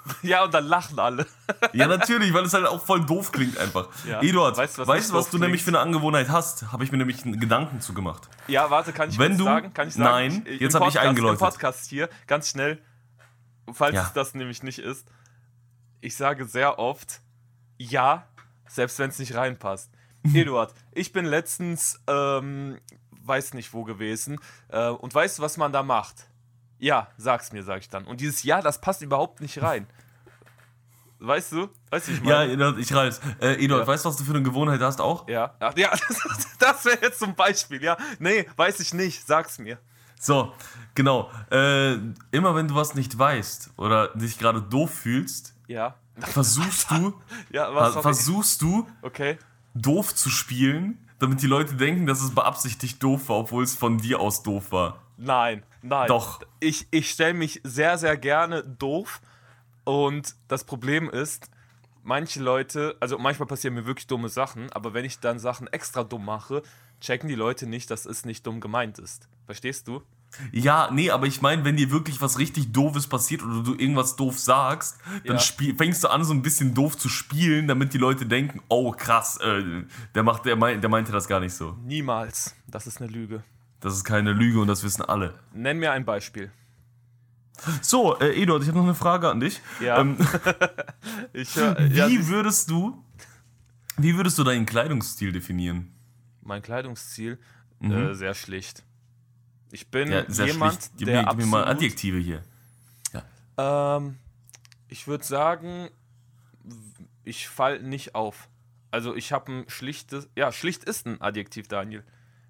[0.22, 1.26] Ja, und dann lachen alle.
[1.72, 3.88] Ja, natürlich, weil es halt auch voll doof klingt einfach.
[4.06, 4.20] Ja.
[4.22, 5.76] Eduard, Weißt weißt du, was was, nicht du doof nämlich für klingt?
[5.78, 6.70] eine Angewohnheit hast?
[6.72, 8.28] Habe ich mir nämlich einen Gedanken zugemacht.
[8.48, 9.72] Ja, warte, kann ich Wenn du- sagen?
[9.74, 10.04] Kann ich sagen?
[10.04, 11.40] Nein, ich, jetzt im hab ich eingeläutet.
[11.40, 12.80] Im Podcast hier, ganz schnell,
[13.72, 14.10] falls Ja.
[14.14, 15.08] das nämlich nicht ist.
[16.00, 17.20] Ich sage sehr oft
[17.78, 18.26] ja,
[18.68, 19.90] selbst wenn es nicht reinpasst.
[20.34, 22.78] Eduard, ich bin letztens, ähm,
[23.22, 24.38] weiß nicht wo gewesen
[24.68, 26.26] äh, und weißt du, was man da macht?
[26.84, 28.04] Ja, sag's mir, sag ich dann.
[28.04, 29.86] Und dieses Ja, das passt überhaupt nicht rein.
[31.18, 31.68] Weißt du?
[31.90, 32.52] Weißt du, ich Ja, meine?
[32.52, 33.20] Eduard, ich reiß.
[33.40, 33.86] Äh, Eduard, Ja.
[33.86, 35.26] weißt du, was du für eine Gewohnheit hast auch?
[35.26, 37.96] Ja, Ach, ja, das, das wäre jetzt zum Beispiel, ja.
[38.18, 39.78] Nee, weiß ich nicht, sag's mir.
[40.20, 40.52] So,
[40.94, 41.30] genau.
[41.50, 41.94] Äh,
[42.30, 45.94] immer wenn du was nicht weißt oder dich gerade doof fühlst, Ja.
[46.18, 47.14] versuchst du,
[47.50, 49.38] Ja, was versuchst du, Okay.
[49.72, 53.96] doof zu spielen, damit die Leute denken, dass es beabsichtigt doof war, obwohl es von
[53.96, 54.98] dir aus doof war.
[55.16, 56.08] Nein, nein.
[56.08, 56.40] Doch.
[56.60, 59.20] Ich, ich stelle mich sehr, sehr gerne doof.
[59.84, 61.50] Und das Problem ist,
[62.02, 66.04] manche Leute, also manchmal passieren mir wirklich dumme Sachen, aber wenn ich dann Sachen extra
[66.04, 66.62] dumm mache,
[67.00, 69.28] checken die Leute nicht, dass es nicht dumm gemeint ist.
[69.46, 70.02] Verstehst du?
[70.52, 74.16] Ja, nee, aber ich meine, wenn dir wirklich was richtig Doofes passiert oder du irgendwas
[74.16, 75.74] doof sagst, dann Ja.
[75.76, 79.36] fängst du an, so ein bisschen doof zu spielen, damit die Leute denken, oh krass,
[79.36, 79.62] äh,
[80.14, 81.76] der, macht, der, meint, der meinte das gar nicht so.
[81.84, 82.56] Niemals.
[82.66, 83.44] Das ist eine Lüge.
[83.80, 85.34] Das ist keine Lüge und das wissen alle.
[85.52, 86.50] Nenn mir ein Beispiel.
[87.82, 89.60] So, äh, Eduard, ich habe noch eine Frage an dich.
[89.80, 89.98] Ja.
[90.00, 90.16] Ähm,
[91.32, 93.04] Ich, äh, wie ja, würdest du,
[93.96, 95.90] wie würdest du deinen Kleidungsstil definieren?
[96.46, 97.38] mein Kleidungsstil,
[97.80, 98.82] äh, sehr schlicht.
[99.72, 100.14] Ich bin Mhm.
[100.14, 100.90] Ja, sehr jemand, schlicht.
[100.98, 102.42] Gib, der mir, gib mir mal Adjektive hier.
[103.56, 104.16] Ähm,
[104.88, 105.88] ich würde sagen,
[107.24, 108.48] ich fall nicht auf.
[108.90, 112.04] Also ich habe ein schlichtes, ja, schlicht ist ein Adjektiv, Daniel.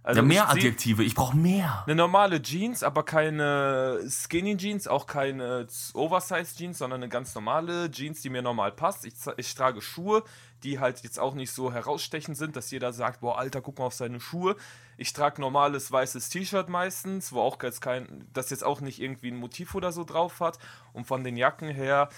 [0.04, 1.82] Also Ja, mehr Adjektive, ich brauche mehr.
[1.86, 7.90] Eine normale Jeans, aber keine Skinny Jeans, auch keine Oversize Jeans, sondern eine ganz normale
[7.90, 9.06] Jeans, die mir normal passt.
[9.06, 10.22] Ich, ich trage Schuhe,
[10.62, 13.86] die halt jetzt auch nicht so herausstechend sind, dass jeder sagt, boah, Alter, guck mal
[13.86, 14.56] auf seine Schuhe.
[14.98, 19.30] Ich trage normales weißes T-Shirt meistens, wo auch jetzt kein, das jetzt auch nicht irgendwie
[19.30, 20.58] ein Motiv oder so drauf hat.
[20.92, 22.10] Und von den Jacken her,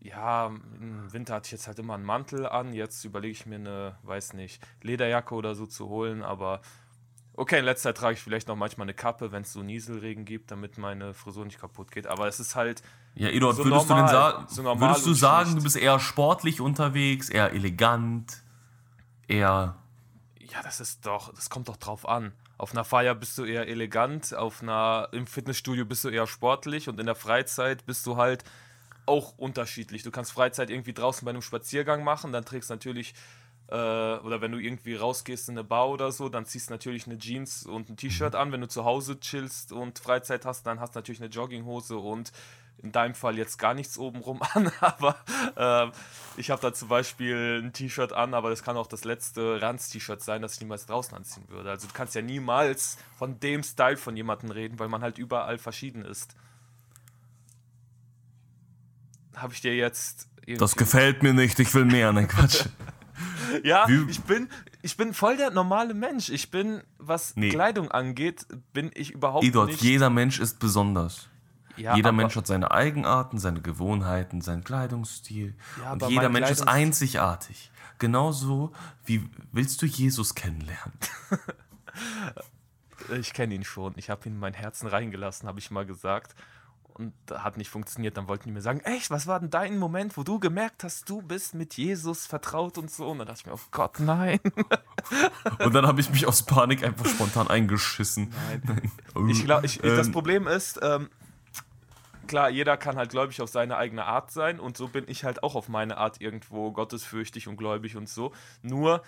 [0.00, 2.72] ja, im Winter hatte ich jetzt halt immer einen Mantel an.
[2.72, 6.62] Jetzt überlege ich mir eine, weiß nicht, Lederjacke oder so zu holen, aber
[7.36, 10.24] Okay, in letzter Zeit trage ich vielleicht noch manchmal eine Kappe, wenn es so Nieselregen
[10.24, 12.06] gibt, damit meine Frisur nicht kaputt geht.
[12.06, 12.82] Aber es ist halt,
[13.16, 15.58] Ja, Eduard, So würdest, normal, du so würdest du sagen, schlicht.
[15.58, 18.42] du bist eher sportlich unterwegs, eher elegant,
[19.26, 19.76] eher.
[20.38, 22.32] ja, das ist doch, das kommt doch drauf an.
[22.56, 26.88] Auf einer Feier bist du eher elegant, auf einer, im Fitnessstudio bist du eher sportlich
[26.88, 28.44] und in der Freizeit bist du halt
[29.06, 30.04] auch unterschiedlich.
[30.04, 33.14] Du kannst Freizeit irgendwie draußen bei einem Spaziergang machen, dann trägst natürlich,
[33.68, 37.06] äh, oder wenn du irgendwie rausgehst in eine Bar oder so, dann ziehst du natürlich
[37.06, 38.52] eine Jeans und ein T-Shirt an.
[38.52, 42.32] Wenn du zu Hause chillst und Freizeit hast, dann hast du natürlich eine Jogginghose und
[42.82, 45.16] in deinem Fall jetzt gar nichts obenrum an, aber
[45.56, 45.90] äh,
[46.36, 50.22] ich habe da zum Beispiel ein T-Shirt an, aber das kann auch das letzte Ranz-T-Shirt
[50.22, 51.70] sein, das ich niemals draußen anziehen würde.
[51.70, 55.56] Also du kannst ja niemals von dem Style von jemandem reden, weil man halt überall
[55.56, 56.34] verschieden ist.
[59.34, 60.28] Habe ich dir jetzt.
[60.46, 62.12] Das gefällt mir nicht, ich will mehr.
[62.12, 62.66] Nein, Quatsch.
[63.62, 64.48] Ja, Wie- ich bin,
[64.82, 66.28] ich bin voll der normale Mensch.
[66.30, 67.50] Ich bin, was Nee.
[67.50, 69.82] Kleidung angeht, bin ich überhaupt Eduard, nicht.
[69.82, 71.28] jeder Mensch ist besonders.
[71.76, 75.54] Ja, jeder Mensch hat seine Eigenarten, seine Gewohnheiten, seinen Kleidungsstil.
[75.82, 77.70] Ja, und jeder Mensch ist Kleidungs- einzigartig.
[77.98, 78.72] Genauso
[79.04, 80.92] wie willst du Jesus kennenlernen?
[83.20, 83.92] Ich kenne ihn schon.
[83.96, 86.34] Ich habe ihn in mein Herzen reingelassen, habe ich mal gesagt.
[86.96, 88.16] Und hat nicht funktioniert.
[88.16, 91.10] Dann wollten die mir sagen, echt, was war denn dein Moment, wo du gemerkt hast,
[91.10, 93.08] du bist mit Jesus vertraut und so.
[93.10, 94.38] Und dann dachte ich mir, oh Gott, nein.
[95.58, 98.32] Und dann habe ich mich aus Panik einfach spontan eingeschissen.
[98.48, 98.92] Nein.
[99.28, 101.08] Ich glaube, ich, das Ähm, Problem ist, ähm,
[102.26, 105.42] klar, jeder kann halt gläubig auf seine eigene Art sein und so bin ich halt
[105.42, 108.32] auch auf meine Art irgendwo gottesfürchtig und gläubig und so.
[108.62, 109.02] Nur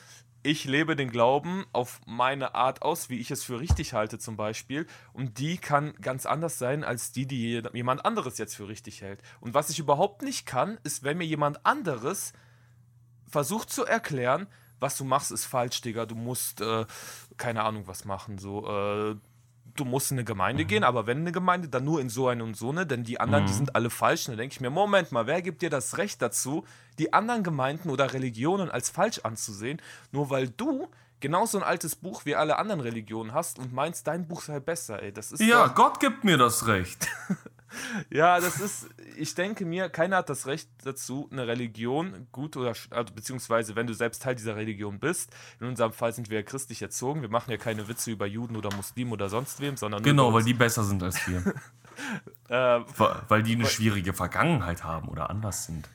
[0.46, 4.36] ich lebe den Glauben auf meine Art aus, wie ich es für richtig halte zum
[4.36, 4.86] Beispiel.
[5.12, 9.20] Und die kann ganz anders sein als die, die jemand anderes jetzt für richtig hält.
[9.40, 12.32] Und was ich überhaupt nicht kann, ist, wenn mir jemand anderes
[13.28, 14.46] versucht zu erklären,
[14.78, 16.06] was du machst, ist falsch, Digga.
[16.06, 16.86] Du musst, äh,
[17.36, 18.38] keine Ahnung, was machen.
[18.38, 19.16] So, äh,
[19.76, 22.42] du musst in eine Gemeinde gehen, aber wenn eine Gemeinde, dann nur in so eine
[22.42, 24.26] und so eine, denn die anderen, die sind alle falsch.
[24.26, 26.64] Und dann denke ich mir, Moment mal, wer gibt dir das Recht dazu,
[26.98, 29.80] die anderen Gemeinden oder Religionen als falsch anzusehen,
[30.12, 30.88] nur weil du
[31.20, 35.02] genauso ein altes Buch wie alle anderen Religionen hast und meinst, dein Buch sei besser,
[35.02, 35.12] ey.
[35.12, 37.08] Das ist Ja, doch, Gott gibt mir das Recht.
[38.10, 42.74] Ja, das ist, ich denke mir, keiner hat das Recht dazu, eine Religion gut oder,
[42.90, 46.42] also, beziehungsweise wenn du selbst Teil dieser Religion bist, in unserem Fall sind wir ja
[46.44, 50.02] christlich erzogen, wir machen ja keine Witze über Juden oder Muslimen oder sonst wem, sondern
[50.02, 51.42] Genau, weil die besser sind als wir.
[52.50, 55.88] Äh, Wa- weil die eine schwierige Vergangenheit haben oder anders sind.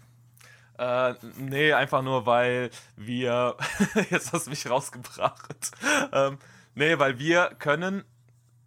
[0.80, 3.56] Äh, nee, einfach nur, weil wir.
[4.10, 5.72] Jetzt hast du mich rausgebracht.
[6.12, 6.40] Ähm,
[6.74, 8.04] nee, weil wir können.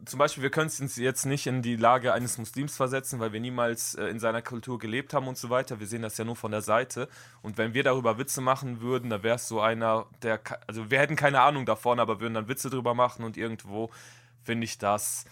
[0.06, 3.40] Zum Beispiel, wir können uns jetzt nicht in die Lage eines Muslims versetzen, weil wir
[3.40, 5.80] niemals äh, in seiner Kultur gelebt haben und so weiter.
[5.80, 7.08] Wir sehen das ja nur von der Seite.
[7.42, 10.40] Und wenn wir darüber Witze machen würden, dann wäre es so einer, der.
[10.66, 13.90] Also, wir hätten keine Ahnung davon, aber würden dann Witze drüber machen und irgendwo
[14.42, 15.24] finde ich das.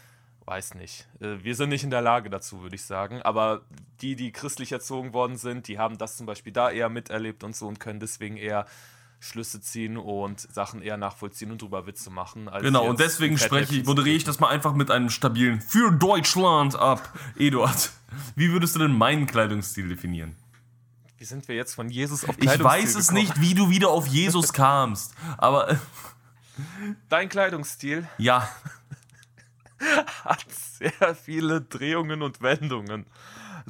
[0.45, 1.07] Weiß nicht.
[1.21, 3.23] Äh, Wir sind nicht in der Lage dazu, würde ich sagen.
[3.23, 3.63] Aber
[4.01, 7.55] die, die christlich erzogen worden sind, die haben das zum Beispiel da eher miterlebt und
[7.55, 8.67] so und können deswegen eher
[9.23, 12.51] Schlüsse ziehen und Sachen eher nachvollziehen und drüber Witze machen.
[12.61, 16.75] Genau, und deswegen spreche ich, moderiere ich das mal einfach mit einem stabilen Für Deutschland
[16.75, 17.17] ab.
[17.39, 17.93] Eduard,
[18.35, 20.35] wie würdest du denn meinen Kleidungsstil definieren?
[21.19, 23.25] Wie sind wir jetzt von Jesus auf Ich Kleidungsstil weiß es gekommen?
[23.25, 25.77] nicht, wie du wieder auf Jesus kamst, aber äh,
[27.09, 28.49] Dein Kleidungsstil ja,
[30.25, 33.07] hat sehr viele Drehungen und Wendungen.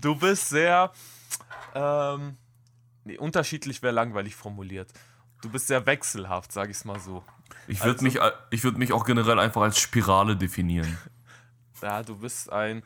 [0.00, 0.92] Du bist sehr.
[1.74, 2.38] Ähm,
[3.04, 4.88] nee, unterschiedlich wäre langweilig formuliert.
[5.42, 7.22] Du bist sehr wechselhaft, sag ich's mal so.
[7.68, 10.96] ich würde Also- mich, äh, ich würd mich auch generell einfach als Spirale definieren.
[11.82, 12.84] Ja, du bist ein.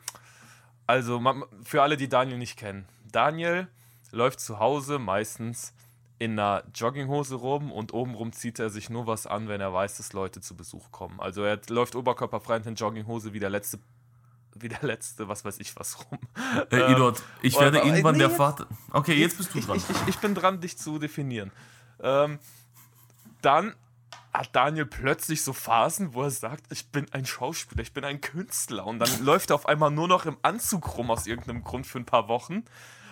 [0.87, 1.21] Also,
[1.63, 2.87] für alle, die Daniel nicht kennen.
[3.11, 3.67] Daniel
[4.11, 5.71] läuft zu Hause meistens
[6.17, 9.97] in einer Jogginghose rum und obenrum zieht er sich nur was an, wenn er weiß,
[9.97, 11.19] dass Leute zu Besuch kommen.
[11.19, 13.77] Also, er läuft oberkörperfrei in der Jogginghose wie der letzte.
[14.59, 16.17] Wie der letzte, was weiß ich was rum.
[16.71, 18.65] Äh, Ähm, Eduard, ich werde irgendwann nee, der jetzt- Vater.
[18.91, 19.77] Okay, jetzt bist du dran.
[19.77, 21.51] ich, ich, ich bin dran, dich zu definieren.
[22.01, 22.39] Ähm,
[23.41, 23.75] dann
[24.33, 28.21] hat Daniel plötzlich so Phasen, wo er sagt, ich bin ein Schauspieler, ich bin ein
[28.21, 28.85] Künstler.
[28.85, 31.99] Und dann läuft er auf einmal nur noch im Anzug rum aus irgendeinem Grund für
[31.99, 32.63] ein paar Wochen.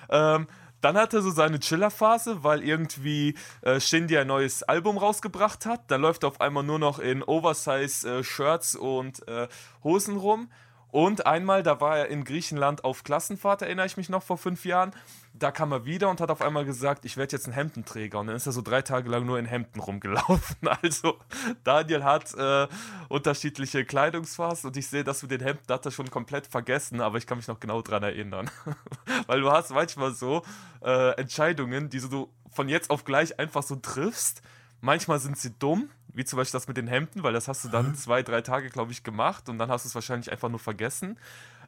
[0.10, 0.48] Ähm,
[0.82, 5.90] dann hat er so seine Chiller-Phase, weil irgendwie äh, Shindy ein neues Album rausgebracht hat.
[5.90, 9.48] Dann läuft er auf einmal nur noch in Oversize-Shirts und äh,
[9.84, 10.52] Hosen rum.
[10.96, 14.64] Und einmal, da war er in Griechenland auf Klassenfahrt, erinnere ich mich noch vor fünf
[14.64, 14.94] Jahren.
[15.34, 18.18] Da kam er wieder und hat auf einmal gesagt, ich werde jetzt ein Hemdenträger.
[18.18, 20.56] Und dann ist er so drei Tage lang nur in Hemden rumgelaufen.
[20.82, 21.18] Also
[21.66, 22.70] Daniel hat äh,
[23.10, 27.18] unterschiedliche Kleidungsphasen und ich sehe, dass du den Hemden hat er schon komplett vergessen, aber
[27.18, 28.50] ich kann mich noch genau dran erinnern.
[29.28, 30.44] Weil du hast manchmal so
[30.82, 34.42] äh, Entscheidungen, die so du von jetzt auf gleich einfach so triffst.
[34.86, 37.70] Manchmal sind sie dumm, wie zum Beispiel das mit den Hemden, weil das hast du
[37.70, 40.60] dann zwei, drei Tage, glaube ich, gemacht und dann hast du es wahrscheinlich einfach nur
[40.60, 41.18] vergessen.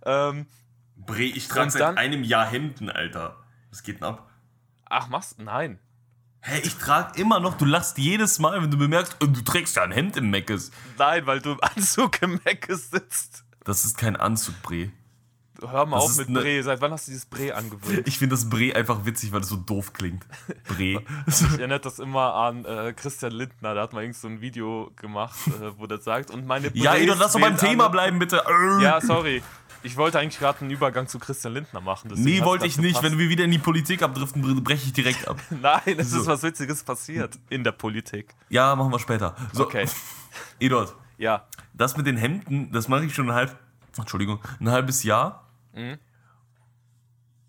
[0.06, 0.46] Ähm,
[0.96, 3.36] Bre, ich trag seit dann- einem Jahr Hemden, Alter.
[3.72, 4.30] Was geht denn ab?
[4.86, 5.80] ach, machst Nein.
[6.42, 9.84] Hä, ich trage immer noch, du lachst jedes Mal, wenn du bemerkst, du trägst ja
[9.84, 10.72] ein Hemd im Meckes.
[11.00, 13.44] Nein, weil du im Anzug im Meckes sitzt.
[13.66, 14.92] Das ist kein Anzug, Bre.
[15.62, 16.64] Hör mal Das auf mit ne- Bre.
[16.64, 18.08] Seit wann hast du dieses Bre angewöhnt?
[18.08, 20.26] Ich finde das Bre einfach witzig, weil es so doof klingt.
[20.68, 21.02] Bre.
[21.28, 24.92] Ich erinnere das immer an äh, Christian Lindner, der hat mal irgend so ein Video
[24.96, 28.20] gemacht, äh, wo der sagt, und meine ja, Bres Edo, lass doch beim Thema bleiben,
[28.20, 28.42] bitte.
[28.82, 29.42] Ja, sorry.
[29.84, 32.12] Ich wollte eigentlich gerade einen Übergang zu Christian Lindner machen.
[32.16, 32.96] Nee, wollte ich nicht.
[32.96, 33.04] gepasst.
[33.04, 35.40] Wenn wir wieder in die Politik abdriften, breche ich direkt ab.
[35.50, 36.22] Nein, es So.
[36.22, 38.34] ist was Witziges passiert in der Politik.
[38.50, 39.36] Ja, machen wir später.
[39.54, 39.86] So, Okay,
[40.60, 41.46] Eduard, ja.
[41.74, 43.56] das mit den Hemden, das mache ich schon ein halb,
[43.98, 45.47] Entschuldigung, ein halbes Jahr.
[45.78, 46.00] Mhm.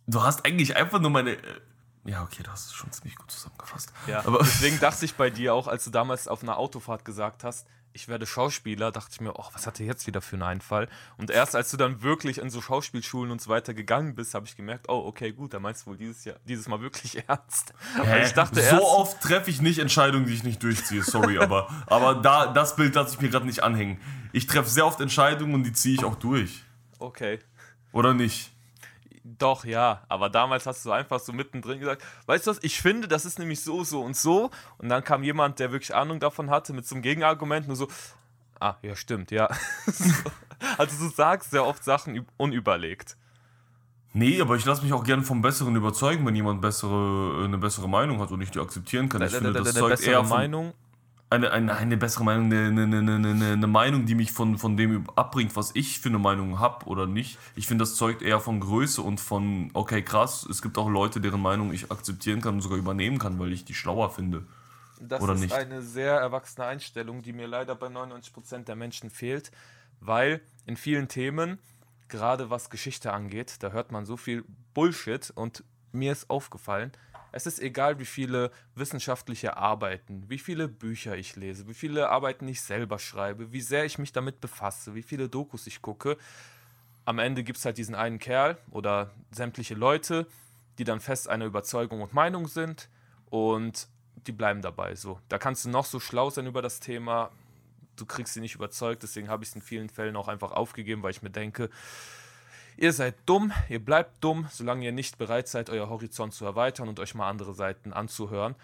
[0.06, 1.32] Du hast eigentlich einfach nur meine.
[1.32, 1.60] äh,
[2.04, 3.92] Ja, okay, du hast es schon ziemlich gut zusammengefasst.
[4.06, 7.44] Ja, Aber deswegen dachte ich bei dir auch, als du damals auf einer Autofahrt gesagt
[7.44, 10.42] hast, ich werde Schauspieler, dachte ich mir, oh, was hat er jetzt wieder für einen
[10.44, 10.88] Einfall?
[11.16, 14.46] Und erst als du dann wirklich in so Schauspielschulen und so weiter gegangen bist, habe
[14.46, 17.74] ich gemerkt, oh, okay, gut, da meinst du wohl dieses, Jahr, dieses Mal wirklich ernst.
[17.96, 21.02] Weil ich dachte so erst, oft treffe ich nicht Entscheidungen, die ich nicht durchziehe.
[21.02, 24.00] Sorry, aber, aber da, das Bild lasse ich mir gerade nicht anhängen.
[24.32, 26.64] Ich treffe sehr oft Entscheidungen und die ziehe ich auch durch.
[27.00, 27.40] okay,
[27.92, 28.50] Oder nicht?
[29.38, 33.08] doch, ja, aber damals hast du einfach so mittendrin gesagt, weißt du was, ich finde,
[33.08, 34.50] das ist nämlich so, so und so.
[34.78, 37.88] Und dann kam jemand, der wirklich Ahnung davon hatte, mit so einem Gegenargument, nur so,
[38.58, 39.48] ah, ja, stimmt, ja.
[39.86, 40.14] So.
[40.78, 43.16] also du sagst sehr oft Sachen üb- unüberlegt.
[44.14, 47.88] Nee, aber ich lasse mich auch gerne vom Besseren überzeugen, wenn jemand bessere, eine bessere
[47.88, 49.20] Meinung hat und ich die akzeptieren kann.
[49.22, 50.72] Ich finde, das zeugt eher von, Meinung.
[51.30, 54.76] Eine, eine, eine bessere Meinung, eine, eine, eine, eine, eine Meinung, die mich von, von
[54.76, 57.38] dem abbringt, was ich für eine Meinung habe oder nicht.
[57.54, 61.20] Ich finde, das zeugt eher von Größe und von, okay, krass, es gibt auch Leute,
[61.20, 64.46] deren Meinung ich akzeptieren kann und sogar übernehmen kann, weil ich die schlauer finde.
[65.00, 65.52] Das Oder ist nicht?
[65.52, 69.50] eine sehr erwachsene Einstellung, die mir leider bei 99% der Menschen fehlt,
[70.00, 71.58] weil in vielen Themen,
[72.08, 75.62] gerade was Geschichte angeht, da hört man so viel Bullshit und
[75.92, 76.92] mir ist aufgefallen,
[77.32, 82.48] es ist egal, wie viele wissenschaftliche Arbeiten, wie viele Bücher ich lese, wie viele Arbeiten
[82.48, 86.16] ich selber schreibe, wie sehr ich mich damit befasse, wie viele Dokus ich gucke.
[87.04, 90.26] am Ende gibt es halt diesen einen Kerl oder sämtliche Leute,
[90.78, 92.88] die dann fest einer Überzeugung und Meinung sind
[93.30, 93.88] und
[94.26, 95.20] die bleiben dabei so.
[95.28, 97.30] Da kannst du noch so schlau sein über das Thema,
[97.96, 101.02] du kriegst sie nicht überzeugt, deswegen habe ich es in vielen Fällen auch einfach aufgegeben,
[101.02, 101.70] weil ich mir denke,
[102.78, 106.88] ihr seid dumm, ihr bleibt dumm, solange ihr nicht bereit seid, euer Horizont zu erweitern
[106.88, 108.54] und euch mal andere Seiten anzuhören.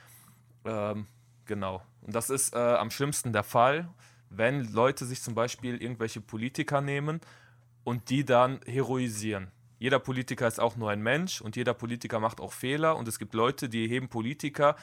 [0.64, 1.06] Ähm,
[1.44, 1.82] genau.
[2.00, 3.88] Und das ist äh, am schlimmsten der Fall,
[4.30, 7.20] wenn Leute sich zum Beispiel irgendwelche Politiker nehmen
[7.82, 9.50] und die dann heroisieren.
[9.78, 13.18] Jeder Politiker ist auch nur ein Mensch und jeder Politiker macht auch Fehler und es
[13.18, 14.76] gibt Leute, die heben Politiker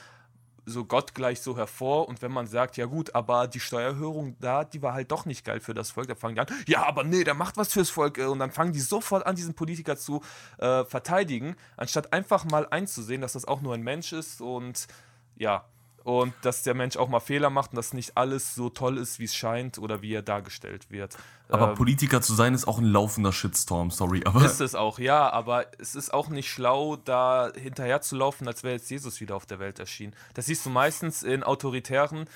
[0.65, 4.81] so gottgleich so hervor und wenn man sagt, ja gut, aber die Steuererhöhung da, die
[4.81, 7.23] war halt doch nicht geil für das Volk, da fangen die an, ja, aber nee,
[7.23, 10.21] der macht was fürs Volk und dann fangen die sofort an, diesen Politiker zu
[10.59, 14.87] äh, verteidigen, anstatt einfach mal einzusehen, dass das auch nur ein Mensch ist und
[15.35, 15.65] ja,
[16.03, 19.19] und dass der Mensch auch mal Fehler macht und dass nicht alles so toll ist,
[19.19, 21.17] wie es scheint oder wie er dargestellt wird.
[21.49, 24.21] Aber ähm, Politiker zu sein ist auch ein laufender Shitstorm, sorry.
[24.25, 28.47] Aber ist es auch, ja, aber es ist auch nicht schlau, da hinterher zu laufen,
[28.47, 30.15] als wäre jetzt Jesus wieder auf der Welt erschienen.
[30.33, 32.27] Das siehst du meistens in autoritären,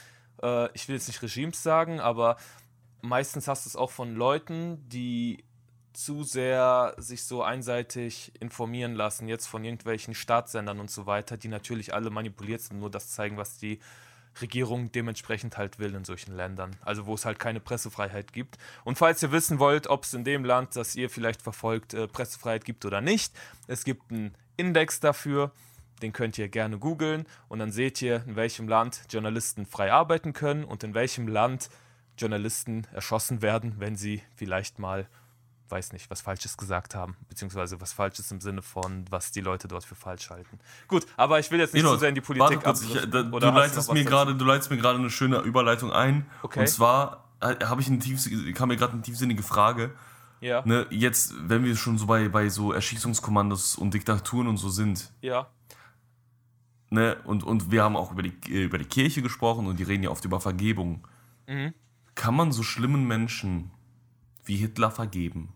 [0.43, 2.38] äh, ich will jetzt nicht Regimes sagen, aber
[3.01, 5.43] meistens hast du es auch von Leuten, die
[5.97, 11.47] zu sehr sich so einseitig informieren lassen, jetzt von irgendwelchen Staatssendern und so weiter, die
[11.47, 13.79] natürlich alle manipuliert sind, nur das zeigen, was die
[14.41, 16.75] Regierung dementsprechend halt will in solchen Ländern.
[16.81, 18.58] Also wo es halt keine Pressefreiheit gibt.
[18.84, 22.08] Und falls ihr wissen wollt, ob es in dem Land, das ihr vielleicht verfolgt, äh,
[22.08, 23.34] Pressefreiheit gibt oder nicht,
[23.67, 25.51] es gibt einen Index dafür.
[26.01, 30.34] Den könnt ihr gerne googeln und dann seht ihr, in welchem Land Journalisten frei arbeiten
[30.34, 31.69] können und in welchem Land
[32.17, 35.08] Journalisten erschossen werden, wenn sie vielleicht mal
[35.69, 39.67] weiß nicht, was Falsches gesagt haben, beziehungsweise was Falsches im Sinne von, was die Leute
[39.67, 40.60] dort für falsch halten.
[40.88, 43.23] Gut, aber ich will jetzt nicht Ino, zu sehr in die Politik kurz, ich, da,
[43.23, 46.25] du, leitest mir grade, du leitest mir gerade eine schöne Überleitung ein.
[46.43, 46.62] Okay.
[46.62, 49.93] Und zwar äh, habe ich tiefs kam mir gerade eine tiefsinnige Frage.
[50.41, 50.63] Ja.
[50.65, 55.12] Ne, jetzt, wenn wir schon so bei, bei so Erschießungskommandos und Diktaturen und so sind.
[55.21, 55.47] Ja.
[56.89, 60.04] Ne, und, und wir haben auch über die, über die Kirche gesprochen und die reden
[60.04, 61.08] ja oft über Vergebung.
[61.47, 61.73] Mhm.
[62.13, 63.71] Kann man so schlimmen Menschen
[64.43, 65.51] wie Hitler vergeben?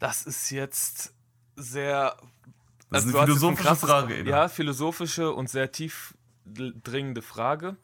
[0.00, 1.14] Das ist jetzt
[1.56, 2.16] sehr.
[2.90, 4.18] Das ist also eine philosophische krasses, Frage.
[4.18, 4.30] Ina.
[4.30, 7.76] Ja, philosophische und sehr tief dringende Frage.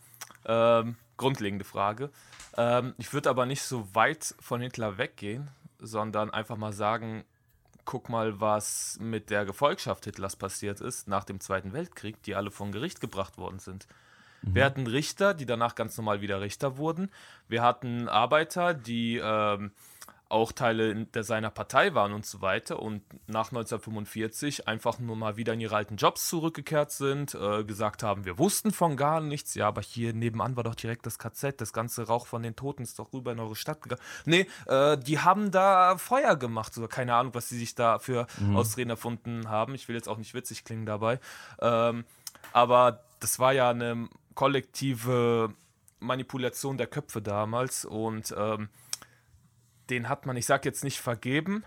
[0.47, 2.11] Ähm, grundlegende Frage.
[2.57, 7.25] Ähm, ich würde aber nicht so weit von Hitler weggehen, sondern einfach mal sagen,
[7.85, 12.51] guck mal, was mit der Gefolgschaft Hitlers passiert ist nach dem Zweiten Weltkrieg, die alle
[12.51, 13.87] von Gericht gebracht worden sind.
[14.43, 14.55] Mhm.
[14.55, 17.11] Wir hatten Richter, die danach ganz normal wieder Richter wurden.
[17.49, 19.73] Wir hatten Arbeiter, die ähm,
[20.35, 25.37] auch Teile der seiner Partei waren und so weiter und nach 1945 einfach nur mal
[25.37, 29.55] wieder in ihre alten Jobs zurückgekehrt sind, äh, gesagt haben, wir wussten von gar nichts,
[29.55, 32.83] ja, aber hier nebenan war doch direkt das KZ, das ganze Rauch von den Toten
[32.83, 34.03] ist doch rüber in eure Stadt gegangen.
[34.25, 38.27] Nee, äh, die haben da Feuer gemacht, oder keine Ahnung, was sie sich da für
[38.41, 38.57] mhm.
[38.57, 39.77] Ausreden erfunden haben.
[39.77, 41.21] Ich will jetzt auch nicht witzig klingen dabei.
[41.61, 42.05] Ähm,
[42.53, 45.55] aber das war ja eine kollektive
[46.01, 48.69] Manipulation der Köpfe damals und ähm,
[49.91, 51.65] den hat man, ich sag jetzt nicht vergeben,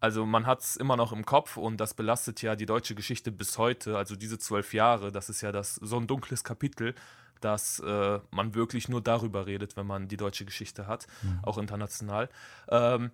[0.00, 3.30] also man hat es immer noch im Kopf und das belastet ja die deutsche Geschichte
[3.30, 3.98] bis heute.
[3.98, 6.94] Also diese zwölf Jahre, das ist ja das so ein dunkles Kapitel,
[7.40, 11.40] dass äh, man wirklich nur darüber redet, wenn man die deutsche Geschichte hat, mhm.
[11.42, 12.30] auch international.
[12.68, 13.10] Ähm,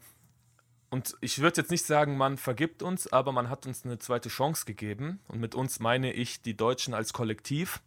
[0.91, 4.29] und ich würde jetzt nicht sagen, man vergibt uns, aber man hat uns eine zweite
[4.29, 5.21] Chance gegeben.
[5.27, 7.83] Und mit uns meine ich die Deutschen als Kollektiv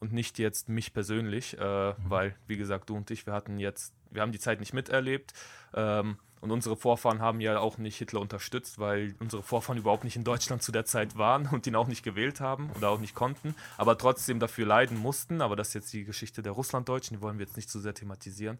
[0.00, 1.94] und nicht jetzt mich persönlich, äh, mhm.
[2.04, 5.32] weil, wie gesagt, du und ich, wir hatten jetzt, wir haben die Zeit nicht miterlebt.
[5.74, 10.16] Ähm, und unsere Vorfahren haben ja auch nicht Hitler unterstützt, weil unsere Vorfahren überhaupt nicht
[10.16, 13.14] in Deutschland zu der Zeit waren und ihn auch nicht gewählt haben oder auch nicht
[13.14, 15.42] konnten, aber trotzdem dafür leiden mussten.
[15.42, 17.94] Aber das ist jetzt die Geschichte der Russlanddeutschen, die wollen wir jetzt nicht zu sehr
[17.94, 18.58] thematisieren.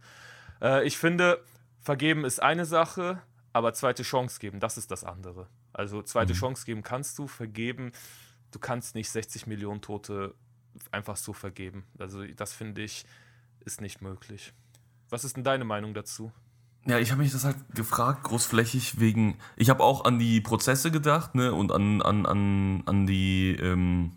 [0.61, 1.43] Äh, ich finde,
[1.81, 3.23] vergeben ist eine Sache,
[3.55, 5.47] aber zweite Chance geben, das ist das andere.
[5.73, 6.39] Also zweite mhm.
[6.39, 7.93] Chance geben kannst du, vergeben,
[8.51, 10.35] du kannst nicht 60 Millionen Tote
[10.91, 11.87] einfach so vergeben.
[11.99, 13.07] Also das finde ich
[13.65, 14.53] ist nicht möglich.
[15.11, 16.33] Was ist denn deine Meinung dazu?
[16.87, 19.37] Ja, ich habe mich das halt gefragt, großflächig, wegen.
[19.57, 21.53] Ich habe auch an die Prozesse gedacht, ne?
[21.53, 24.13] Und an, an, an, an die, ähm,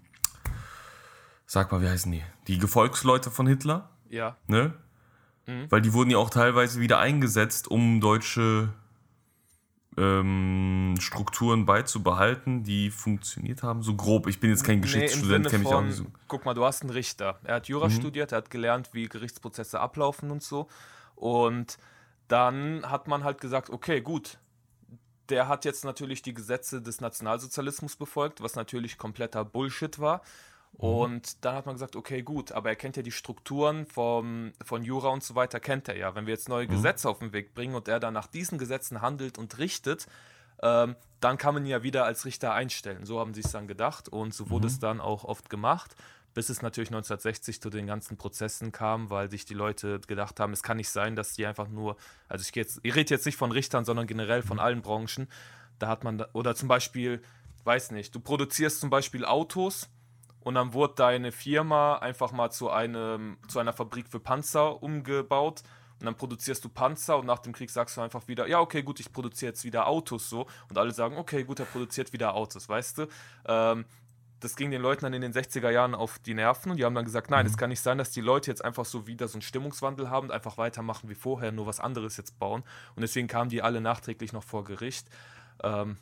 [1.46, 2.24] sag mal, wie heißen die?
[2.48, 3.90] Die Gefolgsleute von Hitler.
[4.10, 4.38] Ja.
[4.48, 4.74] Ne?
[5.46, 5.70] Mhm.
[5.70, 8.70] Weil die wurden ja auch teilweise wieder eingesetzt, um deutsche
[9.98, 13.84] ähm, Strukturen beizubehalten, die funktioniert haben?
[13.84, 14.28] So grob.
[14.28, 16.06] Ich bin jetzt kein Geschichtsstudent, nee, kenne mich auch nicht so.
[16.28, 17.40] Guck mal, du hast einen Richter.
[17.44, 17.92] Er hat Jura mhm.
[17.92, 20.68] studiert, er hat gelernt, wie Gerichtsprozesse ablaufen und so.
[21.16, 21.78] Und
[22.28, 24.40] dann hat man halt gesagt, okay, gut.
[25.30, 30.22] Der hat jetzt natürlich die Gesetze des Nationalsozialismus befolgt, was natürlich kompletter Bullshit war.
[30.78, 34.84] Und dann hat man gesagt, okay, gut, aber er kennt ja die Strukturen vom, von
[34.84, 36.16] Jura und so weiter, kennt er ja.
[36.16, 39.02] Wenn wir jetzt neue Gesetze auf den Weg bringen und er dann nach diesen Gesetzen
[39.02, 40.08] handelt und richtet,
[40.62, 43.06] ähm, dann kann man ihn ja wieder als Richter einstellen.
[43.06, 45.96] So haben sie es dann gedacht und so wurde es dann auch oft gemacht,
[46.34, 50.54] bis es natürlich 1960 zu den ganzen Prozessen kam, weil sich die Leute gedacht haben,
[50.54, 51.98] es kann nicht sein, dass die einfach nur,
[52.28, 55.28] also ich, jetzt, ich rede jetzt nicht von Richtern, sondern generell von allen Branchen.
[55.80, 57.22] Da hat man, oder zum Beispiel,
[57.64, 59.90] weiß nicht, du produzierst zum Beispiel Autos
[60.44, 65.64] und dann wurde deine Firma einfach mal zu, einem, zu einer Fabrik für Panzer umgebaut
[66.00, 68.84] und dann produzierst du Panzer und nach dem Krieg sagst du einfach wieder, ja, okay,
[68.84, 72.36] gut, ich produziere jetzt wieder Autos so und alle sagen, okay, gut, er produziert wieder
[72.36, 73.08] Autos, weißt du?
[73.46, 73.86] Ähm,
[74.42, 76.96] das ging den Leuten dann in den 60er Jahren auf die Nerven und die haben
[76.96, 79.36] dann gesagt, nein, es kann nicht sein, dass die Leute jetzt einfach so wieder so
[79.36, 82.64] einen Stimmungswandel haben und einfach weitermachen wie vorher, nur was anderes jetzt bauen.
[82.96, 85.08] Und deswegen kamen die alle nachträglich noch vor Gericht.
[85.64, 85.98] Ähm,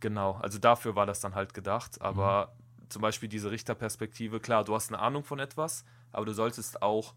[0.00, 2.00] genau, also dafür war das dann halt gedacht.
[2.02, 2.65] Aber mhm.
[2.88, 7.14] Zum Beispiel diese Richterperspektive, klar, du hast eine Ahnung von etwas, aber du solltest auch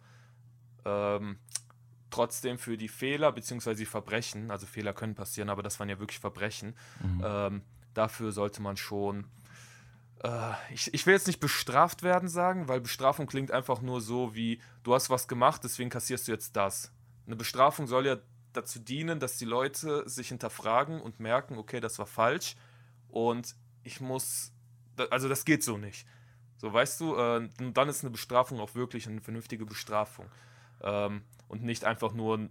[0.86, 1.38] ähm,
[2.10, 3.76] trotzdem für die Fehler bzw.
[3.76, 7.24] die Verbrechen, also Fehler können passieren, aber das waren ja wirklich Verbrechen, mhm.
[7.24, 7.62] ähm,
[7.94, 9.28] dafür sollte man schon
[10.24, 14.36] äh, ich, ich will jetzt nicht bestraft werden sagen, weil Bestrafung klingt einfach nur so
[14.36, 16.92] wie, du hast was gemacht, deswegen kassierst du jetzt das.
[17.26, 18.18] Eine Bestrafung soll ja
[18.54, 22.56] dazu dienen, dass die Leute sich hinterfragen und merken, okay, das war falsch
[23.08, 24.52] und ich muss,
[25.00, 26.06] also das geht so nicht.
[26.58, 30.26] So, weißt du, äh, dann ist eine Bestrafung auch wirklich eine vernünftige Bestrafung.
[30.82, 32.50] Ähm, und nicht einfach nur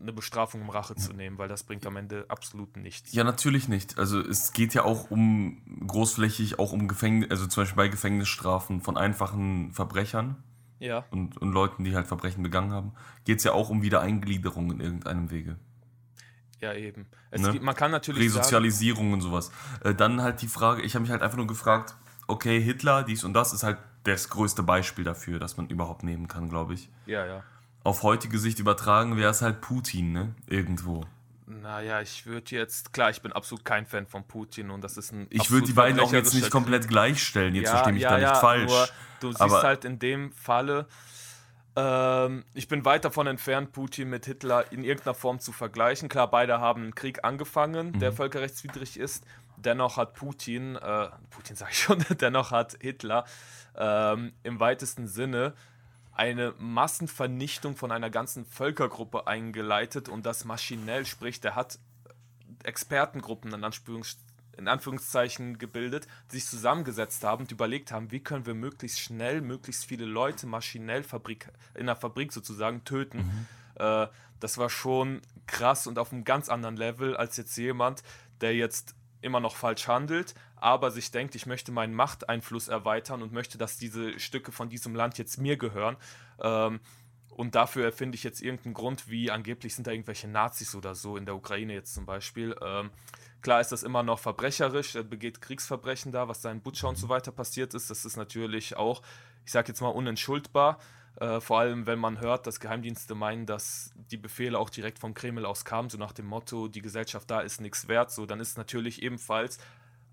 [0.00, 3.12] eine Bestrafung, um Rache zu nehmen, weil das bringt am Ende absolut nichts.
[3.12, 3.98] Ja, natürlich nicht.
[3.98, 8.80] Also es geht ja auch um großflächig, auch um Gefängnis, also zum Beispiel bei Gefängnisstrafen
[8.80, 10.42] von einfachen Verbrechern
[10.78, 11.04] ja.
[11.10, 12.92] und, und Leuten, die halt Verbrechen begangen haben,
[13.24, 15.58] geht es ja auch um Wiedereingliederung in irgendeinem Wege.
[16.64, 17.06] Ja, eben.
[17.36, 17.52] Ne?
[17.52, 18.24] Gibt, man kann natürlich.
[18.24, 19.52] Resozialisierung sagen, und sowas.
[19.82, 21.94] Äh, dann halt die Frage, ich habe mich halt einfach nur gefragt,
[22.26, 26.28] okay, Hitler, dies und das ist halt das größte Beispiel dafür, das man überhaupt nehmen
[26.28, 26.88] kann, glaube ich.
[27.06, 27.42] Ja, ja
[27.84, 30.34] auf heutige Sicht übertragen wäre es halt Putin, ne?
[30.48, 31.04] Irgendwo.
[31.46, 35.12] Naja, ich würde jetzt, klar, ich bin absolut kein Fan von Putin und das ist
[35.12, 35.26] ein.
[35.28, 38.16] Ich würde die beiden auch jetzt nicht komplett gleichstellen, jetzt ja, verstehe mich ja, da
[38.16, 38.70] nicht ja, falsch.
[38.72, 38.88] Nur,
[39.20, 40.86] du siehst halt in dem Falle,
[41.76, 46.08] ähm, ich bin weit davon entfernt, Putin mit Hitler in irgendeiner Form zu vergleichen.
[46.08, 47.98] Klar, beide haben einen Krieg angefangen, mhm.
[47.98, 49.24] der völkerrechtswidrig ist.
[49.56, 53.24] Dennoch hat Putin, äh, Putin sage ich schon, dennoch hat Hitler
[53.76, 55.54] ähm, im weitesten Sinne
[56.12, 61.78] eine Massenvernichtung von einer ganzen Völkergruppe eingeleitet und das maschinell, sprich, der hat
[62.62, 64.18] Expertengruppen in, Anführungs
[64.58, 69.84] in Anführungszeichen gebildet, sich zusammengesetzt haben und überlegt haben, wie können wir möglichst schnell, möglichst
[69.84, 73.18] viele Leute maschinell Fabrik, in der Fabrik sozusagen töten.
[73.18, 73.46] Mhm.
[73.82, 74.08] Äh,
[74.40, 78.02] das war schon krass und auf einem ganz anderen Level als jetzt jemand,
[78.40, 83.32] der jetzt immer noch falsch handelt, aber sich denkt, ich möchte meinen Machteinfluss erweitern und
[83.32, 85.96] möchte, dass diese Stücke von diesem Land jetzt mir gehören.
[86.40, 86.80] Ähm,
[87.30, 91.16] und dafür erfinde ich jetzt irgendeinen Grund, wie angeblich sind da irgendwelche Nazis oder so
[91.16, 92.54] in der Ukraine jetzt zum Beispiel.
[92.62, 92.90] Ähm,
[93.44, 96.96] klar ist das immer noch verbrecherisch, er begeht Kriegsverbrechen da, was da in Butcher und
[96.96, 97.90] so weiter passiert ist.
[97.90, 99.02] Das ist natürlich auch,
[99.44, 100.78] ich sage jetzt mal, unentschuldbar.
[101.20, 105.14] Äh, vor allem, wenn man hört, dass Geheimdienste meinen, dass die Befehle auch direkt vom
[105.14, 108.40] Kreml aus kamen, so nach dem Motto, die Gesellschaft da ist nichts wert, so, dann
[108.40, 109.58] ist natürlich ebenfalls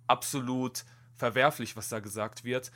[0.08, 0.84] absolut
[1.16, 2.72] verwerflich, was da gesagt wird.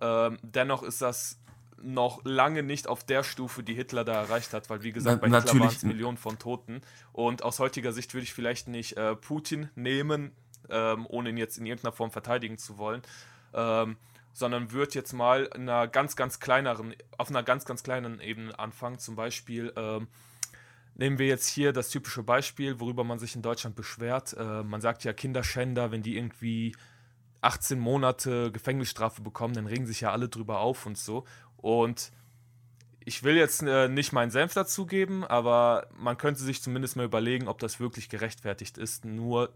[0.00, 1.40] Ähm, dennoch ist das
[1.82, 5.28] noch lange nicht auf der Stufe, die Hitler da erreicht hat, weil wie gesagt, bei
[5.28, 6.80] Hitler waren es Millionen von Toten.
[7.12, 10.32] Und aus heutiger Sicht würde ich vielleicht nicht äh, Putin nehmen,
[10.70, 13.02] ähm, ohne ihn jetzt in irgendeiner Form verteidigen zu wollen.
[13.54, 13.96] Ähm,
[14.32, 18.58] sondern wird jetzt mal in einer ganz, ganz kleineren, auf einer ganz, ganz kleinen Ebene
[18.58, 18.98] anfangen.
[18.98, 20.08] Zum Beispiel ähm,
[20.94, 24.34] nehmen wir jetzt hier das typische Beispiel, worüber man sich in Deutschland beschwert.
[24.38, 26.74] Äh, man sagt ja Kinderschänder, wenn die irgendwie
[27.40, 31.24] 18 Monate Gefängnisstrafe bekommen, dann regen sich ja alle drüber auf und so.
[31.56, 32.12] Und
[33.04, 37.46] ich will jetzt äh, nicht meinen Senf dazugeben, aber man könnte sich zumindest mal überlegen,
[37.48, 39.54] ob das wirklich gerechtfertigt ist, nur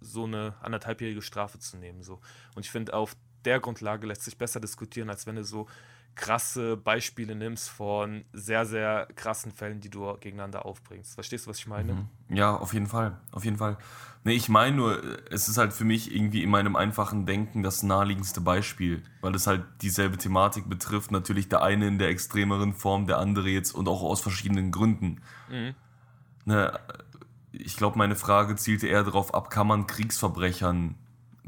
[0.00, 2.02] so eine anderthalbjährige Strafe zu nehmen.
[2.02, 2.20] So.
[2.54, 5.66] Und ich finde, auf der Grundlage lässt sich besser diskutieren, als wenn du so
[6.14, 11.14] krasse Beispiele nimmst von sehr, sehr krassen Fällen, die du gegeneinander aufbringst.
[11.14, 11.94] Verstehst du, was ich meine?
[11.94, 12.08] Mhm.
[12.28, 13.18] Ja, auf jeden Fall.
[13.32, 13.78] Auf jeden Fall.
[14.22, 17.82] Nee, ich meine nur, es ist halt für mich irgendwie in meinem einfachen Denken das
[17.82, 21.10] naheliegendste Beispiel, weil es halt dieselbe Thematik betrifft.
[21.10, 25.22] Natürlich der eine in der extremeren Form, der andere jetzt und auch aus verschiedenen Gründen.
[25.48, 25.74] Mhm.
[26.44, 26.78] Ne,
[27.52, 30.96] ich glaube, meine Frage zielte eher darauf ab, kann man Kriegsverbrechern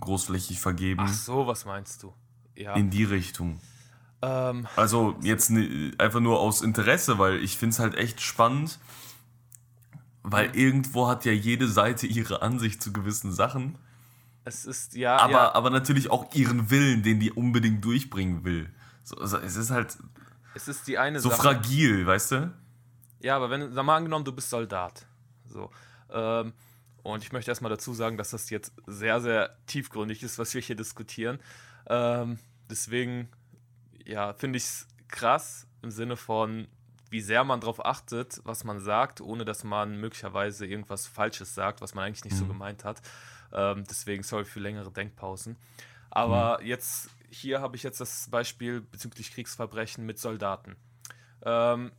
[0.01, 1.03] großflächig vergeben.
[1.05, 2.15] Ach so, was meinst du?
[2.57, 2.75] Ja.
[2.75, 3.61] In die Richtung.
[4.23, 5.53] Ähm, also jetzt
[5.99, 8.79] einfach nur aus Interesse, weil ich finde es halt echt spannend,
[10.23, 13.77] weil irgendwo hat ja jede Seite ihre Ansicht zu gewissen Sachen.
[14.45, 15.55] Es ist ja aber, ja.
[15.55, 18.71] aber natürlich auch ihren Willen, den die unbedingt durchbringen will.
[19.05, 19.97] So, also es ist halt
[20.55, 21.43] Es ist die eine so Sache.
[21.43, 22.55] fragil, weißt du?
[23.21, 25.07] Ja, aber wenn, sag mal angenommen, du bist Soldat.
[25.49, 25.71] So.
[26.11, 26.53] Ähm,
[27.03, 30.61] und ich möchte erstmal dazu sagen, dass das jetzt sehr, sehr tiefgründig ist, was wir
[30.61, 31.39] hier diskutieren.
[31.87, 32.39] Ähm,
[32.71, 33.29] deswegen,
[34.07, 36.69] ja, finde ich es krass im Sinne von,
[37.11, 41.81] wie sehr man darauf achtet, was man sagt, ohne dass man möglicherweise irgendwas Falsches sagt,
[41.81, 43.03] was man eigentlich nicht so gemeint hat.
[43.53, 45.57] Ähm, deswegen sorry für längere Denkpausen.
[46.11, 50.77] Aber jetzt, hier habe ich jetzt das Beispiel bezüglich Kriegsverbrechen mit Soldaten.
[51.43, 51.93] Ähm,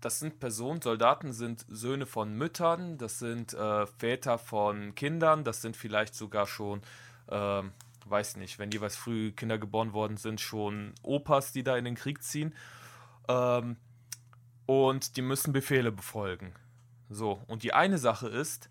[0.00, 5.62] das sind Personen, Soldaten sind Söhne von Müttern, das sind äh, Väter von Kindern, das
[5.62, 6.82] sind vielleicht sogar schon,
[7.28, 7.72] ähm,
[8.08, 11.94] weiß nicht, wenn jeweils früh Kinder geboren worden sind, schon Opas, die da in den
[11.94, 12.54] Krieg ziehen.
[13.28, 13.76] Ähm,
[14.66, 16.54] und die müssen Befehle befolgen.
[17.08, 18.68] So, und die eine Sache ist,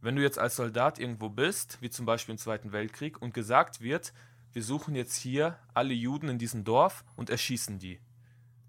[0.00, 3.80] wenn du jetzt als Soldat irgendwo bist, wie zum Beispiel im Zweiten Weltkrieg, und gesagt
[3.80, 4.12] wird,
[4.52, 8.00] wir suchen jetzt hier alle Juden in diesem Dorf und erschießen die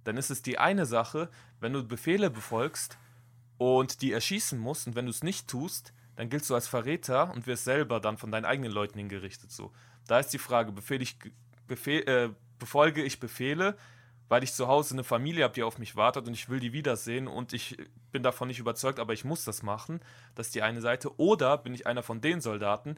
[0.04, 2.98] dann ist es die eine Sache, wenn du Befehle befolgst
[3.58, 7.32] und die erschießen musst und wenn du es nicht tust, dann giltst du als Verräter
[7.34, 9.52] und wirst selber dann von deinen eigenen Leuten hingerichtet.
[9.52, 9.72] So.
[10.08, 11.18] Da ist die Frage, ich,
[11.68, 12.30] befehl, äh,
[12.60, 13.78] befolge ich Befehle,
[14.30, 16.74] weil ich zu Hause eine Familie habe, die auf mich wartet und ich will die
[16.74, 17.78] wiedersehen und ich
[18.12, 20.00] bin davon nicht überzeugt, aber ich muss das machen.
[20.36, 21.20] Das ist die eine Seite.
[21.20, 22.96] Oder bin ich einer von den Soldaten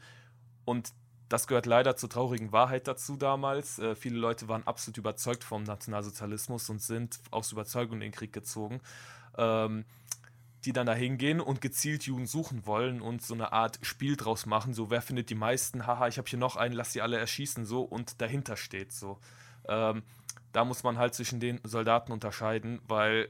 [0.65, 0.93] und
[1.29, 3.79] das gehört leider zur traurigen Wahrheit dazu damals.
[3.79, 8.31] Äh, viele Leute waren absolut überzeugt vom Nationalsozialismus und sind aus Überzeugung in den Krieg
[8.31, 8.79] gezogen,
[9.37, 9.85] ähm,
[10.65, 14.45] die dann da hingehen und gezielt Juden suchen wollen und so eine Art Spiel draus
[14.45, 14.73] machen.
[14.73, 15.85] So, wer findet die meisten?
[15.85, 17.65] Haha, ich habe hier noch einen, lass sie alle erschießen.
[17.65, 19.19] So, und dahinter steht so.
[19.67, 20.03] Ähm,
[20.51, 23.29] da muss man halt zwischen den Soldaten unterscheiden, weil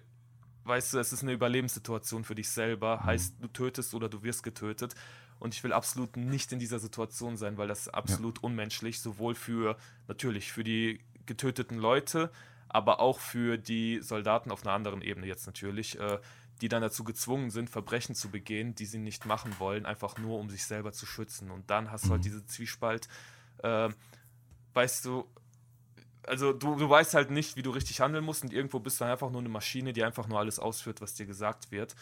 [0.65, 3.03] weißt du, es ist eine Überlebenssituation für dich selber.
[3.03, 4.95] Heißt, du tötest oder du wirst getötet.
[5.39, 9.35] Und ich will absolut nicht in dieser Situation sein, weil das ist absolut unmenschlich, sowohl
[9.35, 9.77] für
[10.07, 12.31] natürlich für die getöteten Leute,
[12.69, 16.19] aber auch für die Soldaten auf einer anderen Ebene jetzt natürlich, äh,
[16.61, 20.39] die dann dazu gezwungen sind, Verbrechen zu begehen, die sie nicht machen wollen, einfach nur
[20.39, 21.51] um sich selber zu schützen.
[21.51, 23.07] Und dann hast du halt diese Zwiespalt,
[23.63, 23.89] äh,
[24.73, 25.25] weißt du,
[26.23, 29.03] also du, du weißt halt nicht, wie du richtig handeln musst und irgendwo bist du
[29.03, 31.95] dann einfach nur eine Maschine, die einfach nur alles ausführt, was dir gesagt wird.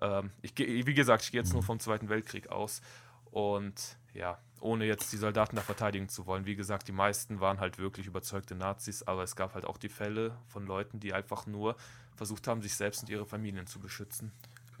[0.00, 2.82] Ähm, ich, wie gesagt, ich gehe jetzt nur vom Zweiten Weltkrieg aus
[3.30, 6.46] und ja, ohne jetzt die Soldaten da verteidigen zu wollen.
[6.46, 9.88] Wie gesagt, die meisten waren halt wirklich überzeugte Nazis, aber es gab halt auch die
[9.88, 11.76] Fälle von Leuten, die einfach nur
[12.16, 14.32] versucht haben, sich selbst und ihre Familien zu beschützen.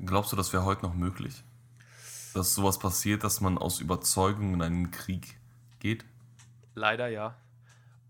[0.04, 1.44] Glaubst du, das wäre heute noch möglich?
[2.32, 5.38] Dass sowas passiert, dass man aus Überzeugung in einen Krieg
[5.80, 6.04] geht?
[6.74, 7.36] Leider ja.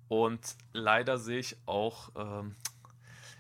[0.09, 2.55] Und leider sehe ich auch, ähm,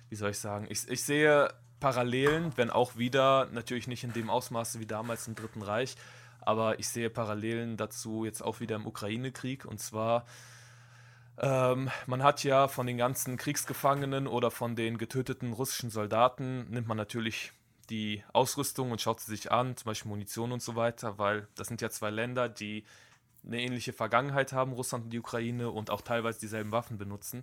[0.08, 4.30] wie soll ich sagen, ich, ich sehe Parallelen, wenn auch wieder, natürlich nicht in dem
[4.30, 5.96] Ausmaße wie damals im Dritten Reich,
[6.46, 9.64] aber ich sehe Parallelen dazu jetzt auch wieder im Ukraine-Krieg.
[9.64, 10.26] Und zwar,
[11.38, 16.88] ähm, man hat ja von den ganzen Kriegsgefangenen oder von den getöteten russischen Soldaten, nimmt
[16.88, 17.52] man natürlich
[17.90, 21.68] die Ausrüstung und schaut sie sich an, zum Beispiel Munition und so weiter, weil das
[21.68, 22.84] sind ja zwei Länder, die
[23.46, 27.42] eine ähnliche Vergangenheit haben, Russland und die Ukraine, und auch teilweise dieselben Waffen benutzen.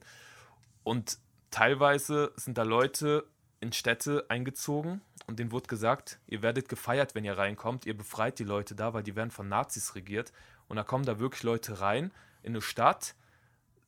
[0.83, 1.19] Und
[1.51, 3.27] teilweise sind da Leute
[3.59, 8.39] in Städte eingezogen und denen wurde gesagt, ihr werdet gefeiert, wenn ihr reinkommt, ihr befreit
[8.39, 10.31] die Leute da, weil die werden von Nazis regiert.
[10.67, 12.11] Und da kommen da wirklich Leute rein
[12.43, 13.15] in eine Stadt,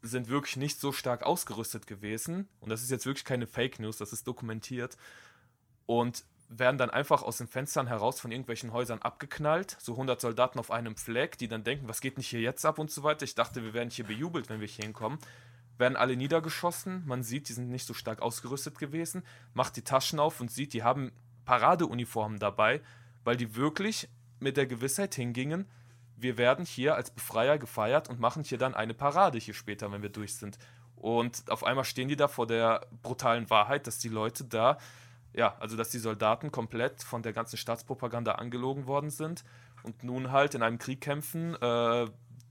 [0.02, 2.48] sind wirklich nicht so stark ausgerüstet gewesen.
[2.60, 4.98] Und das ist jetzt wirklich keine Fake News, das ist dokumentiert.
[5.86, 9.78] Und werden dann einfach aus den Fenstern heraus von irgendwelchen Häusern abgeknallt.
[9.80, 12.80] So 100 Soldaten auf einem Fleck, die dann denken, was geht nicht hier jetzt ab
[12.80, 13.24] und so weiter.
[13.24, 15.20] Ich dachte, wir werden hier bejubelt, wenn wir hier hinkommen.
[15.78, 17.04] Werden alle niedergeschossen.
[17.06, 19.24] Man sieht, die sind nicht so stark ausgerüstet gewesen.
[19.54, 21.12] Macht die Taschen auf und sieht, die haben
[21.46, 22.82] Paradeuniformen dabei,
[23.24, 24.10] weil die wirklich
[24.40, 25.68] mit der Gewissheit hingingen,
[26.16, 30.02] wir werden hier als Befreier gefeiert und machen hier dann eine Parade hier später, wenn
[30.02, 30.58] wir durch sind.
[30.96, 34.78] Und auf einmal stehen die da vor der brutalen Wahrheit, dass die Leute da,
[35.34, 39.44] ja, also dass die Soldaten komplett von der ganzen Staatspropaganda angelogen worden sind
[39.84, 42.08] und nun halt in einem Krieg kämpfen, äh,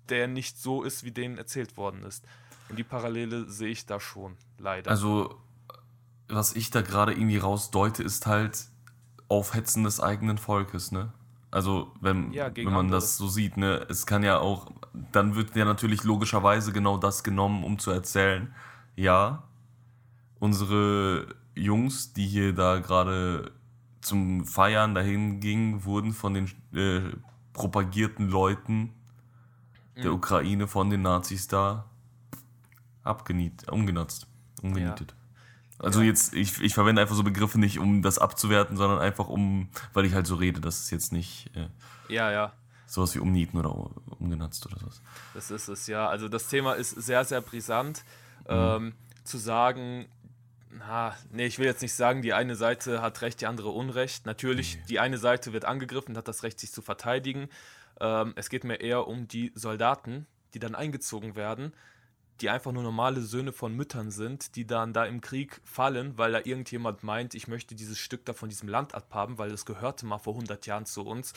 [0.09, 2.27] der nicht so ist, wie denen erzählt worden ist.
[2.73, 4.91] Und die Parallele sehe ich da schon, leider.
[4.91, 5.39] Also,
[6.29, 8.67] was ich da gerade irgendwie rausdeute, ist halt
[9.29, 11.13] Aufhetzen des eigenen Volkes, ne?
[11.51, 13.01] Also, wenn, Ja, wenn man andere.
[13.01, 13.87] das so sieht, ne?
[13.91, 14.73] Es kann ja auch,
[15.13, 18.55] dann wird ja natürlich logischerweise genau das genommen, um zu erzählen,
[18.97, 19.43] ja,
[20.39, 23.53] unsere Jungs, die hier da gerade
[24.01, 27.15] zum Feiern dahin gingen, wurden von den äh,
[27.53, 28.95] propagierten Leuten
[29.97, 30.17] der Mhm.
[30.17, 31.85] Ukraine von den Nazis da
[33.05, 34.27] abgeniet, umgenutzt,
[34.63, 35.15] umgenietet.
[35.79, 36.07] Also Ja.
[36.07, 40.05] jetzt, ich, ich verwende einfach so Begriffe nicht, um das abzuwerten, sondern einfach um, weil
[40.05, 41.69] ich halt so rede, das ist jetzt nicht äh,
[42.09, 42.53] ja, ja.
[42.87, 45.03] sowas wie umnieten oder umgenutzt oder sowas.
[45.35, 46.09] Das ist es, ja.
[46.09, 48.05] Also das Thema ist sehr, sehr brisant.
[48.49, 48.95] Ähm,
[49.25, 50.07] zu sagen,
[50.71, 54.27] na, nee, ich will jetzt nicht sagen, die eine Seite hat Recht, die andere Unrecht.
[54.27, 54.83] Natürlich, nee.
[54.89, 57.49] die eine Seite wird angegriffen, hat das Recht, sich zu verteidigen.
[58.01, 61.73] Ähm, es geht mir eher um die Soldaten, die dann eingezogen werden,
[62.41, 66.33] die einfach nur normale Söhne von Müttern sind, die dann da im Krieg fallen, weil
[66.33, 70.07] da irgendjemand meint, ich möchte dieses Stück da von diesem Land abhaben, weil es gehörte
[70.07, 71.35] mal vor 100 Jahren zu uns.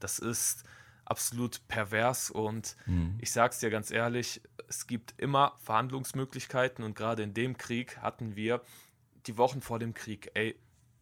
[0.00, 0.64] Das ist
[1.04, 3.16] absolut pervers und mhm.
[3.20, 8.36] ich sag's dir ganz ehrlich, es gibt immer Verhandlungsmöglichkeiten und gerade in dem Krieg hatten
[8.36, 8.60] wir
[9.26, 10.56] die Wochen vor dem Krieg, ey,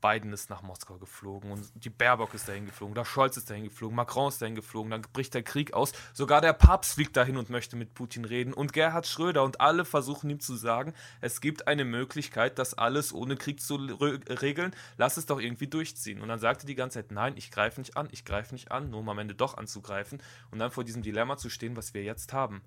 [0.07, 3.65] Biden ist nach Moskau geflogen und die Baerbock ist dahin geflogen, der Scholz ist dahin
[3.65, 5.93] geflogen, Macron ist dahin geflogen, dann bricht der Krieg aus.
[6.13, 9.85] Sogar der Papst fliegt dahin und möchte mit Putin reden und Gerhard Schröder und alle
[9.85, 15.17] versuchen ihm zu sagen, es gibt eine Möglichkeit, das alles ohne Krieg zu regeln, lass
[15.17, 16.21] es doch irgendwie durchziehen.
[16.21, 18.71] Und dann sagt er die ganze Zeit, nein, ich greife nicht an, ich greife nicht
[18.71, 21.95] an, nur um am Ende doch anzugreifen und dann vor diesem Dilemma zu stehen, was
[21.95, 22.63] wir jetzt haben.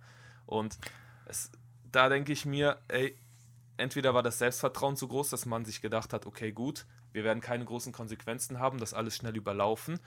[0.46, 0.78] Und
[1.26, 1.52] es,
[1.92, 3.18] da denke ich mir, ey,
[3.78, 7.42] entweder war das Selbstvertrauen zu groß, dass man sich gedacht hat, okay, gut, wir werden
[7.42, 10.00] keine großen Konsequenzen haben, das alles schnell überlaufen.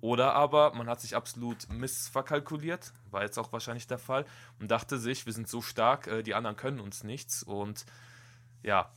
[0.00, 4.24] Oder aber man hat sich absolut missverkalkuliert, war jetzt auch wahrscheinlich der Fall,
[4.58, 7.42] und dachte sich, wir sind so stark, äh, die anderen können uns nichts.
[7.42, 7.84] Und
[8.62, 8.90] ja,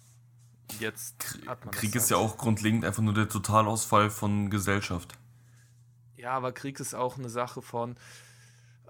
[0.80, 2.30] jetzt hat man Krieg ist ja halt.
[2.30, 5.14] auch grundlegend einfach nur der Totalausfall von Gesellschaft.
[6.16, 7.98] Ja, aber Krieg ist auch eine Sache von,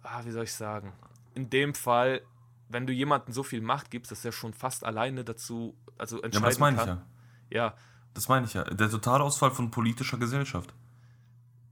[0.03, 0.93] ah, wie soll ich sagen,
[1.33, 2.21] in dem Fall,
[2.69, 6.43] wenn du jemandem so viel Macht gibst, dass er schon fast alleine dazu, also entscheiden
[6.43, 7.01] ja, das meine kann.
[7.49, 7.65] Ich ja.
[7.65, 7.75] ja,
[8.13, 8.63] das meine ich ja.
[8.63, 10.73] Der Totalausfall von politischer Gesellschaft.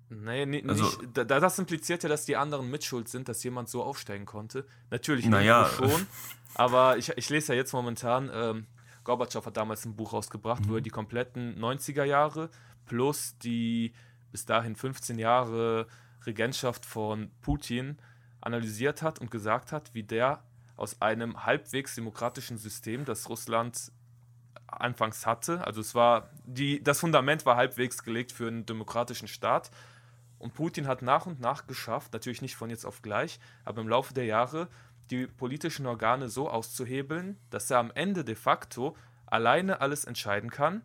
[0.10, 1.00] Nee, nee also, nicht.
[1.14, 4.66] Da, das impliziert ja, dass die anderen mitschuld sind, dass jemand so aufsteigen konnte.
[4.90, 5.66] Natürlich naja.
[5.68, 6.08] schon.
[6.56, 8.68] aber ich, ich lese ja jetzt momentan, ähm,
[9.04, 10.70] Gorbatschow hat damals ein Buch rausgebracht, mhm.
[10.70, 12.50] wo er die kompletten 90er Jahre
[12.86, 13.94] plus die
[14.32, 15.88] bis dahin 15 Jahre
[16.26, 17.98] Regentschaft von Putin
[18.42, 20.44] analysiert hat und gesagt hat, wie der
[20.76, 23.92] aus einem halbwegs demokratischen System, das Russland
[24.72, 25.66] anfangs hatte.
[25.66, 29.72] Also es war, die, das Fundament war halbwegs gelegt für einen demokratischen Staat.
[30.40, 33.88] Und Putin hat nach und nach geschafft, natürlich nicht von jetzt auf gleich, aber im
[33.88, 34.68] Laufe der Jahre
[35.12, 38.96] die politischen Organe so auszuhebeln, dass er am Ende de facto
[39.28, 40.82] alleine alles entscheiden kann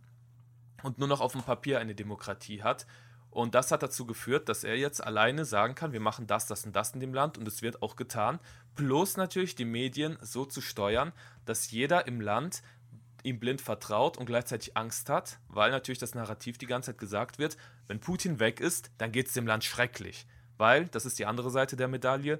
[0.82, 2.86] und nur noch auf dem Papier eine Demokratie hat.
[3.30, 6.64] Und das hat dazu geführt, dass er jetzt alleine sagen kann, wir machen das, das
[6.64, 8.40] und das in dem Land und es wird auch getan.
[8.74, 11.12] Plus natürlich die Medien so zu steuern,
[11.44, 12.62] dass jeder im Land
[13.26, 17.38] ihm blind vertraut und gleichzeitig Angst hat, weil natürlich das Narrativ die ganze Zeit gesagt
[17.38, 17.56] wird,
[17.88, 20.26] wenn Putin weg ist, dann geht es dem Land schrecklich.
[20.56, 22.38] Weil, das ist die andere Seite der Medaille,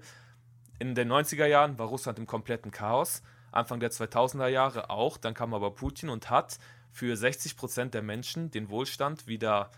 [0.79, 5.35] in den 90er Jahren war Russland im kompletten Chaos, Anfang der 2000er Jahre auch, dann
[5.35, 6.59] kam aber Putin und hat
[6.93, 9.71] für 60 Prozent der Menschen den Wohlstand wieder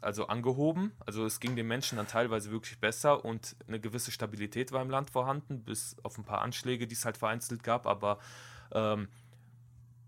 [0.00, 0.92] also angehoben.
[1.04, 4.90] Also es ging den Menschen dann teilweise wirklich besser und eine gewisse Stabilität war im
[4.90, 8.18] Land vorhanden, bis auf ein paar Anschläge, die es halt vereinzelt gab, aber
[8.72, 9.08] ähm,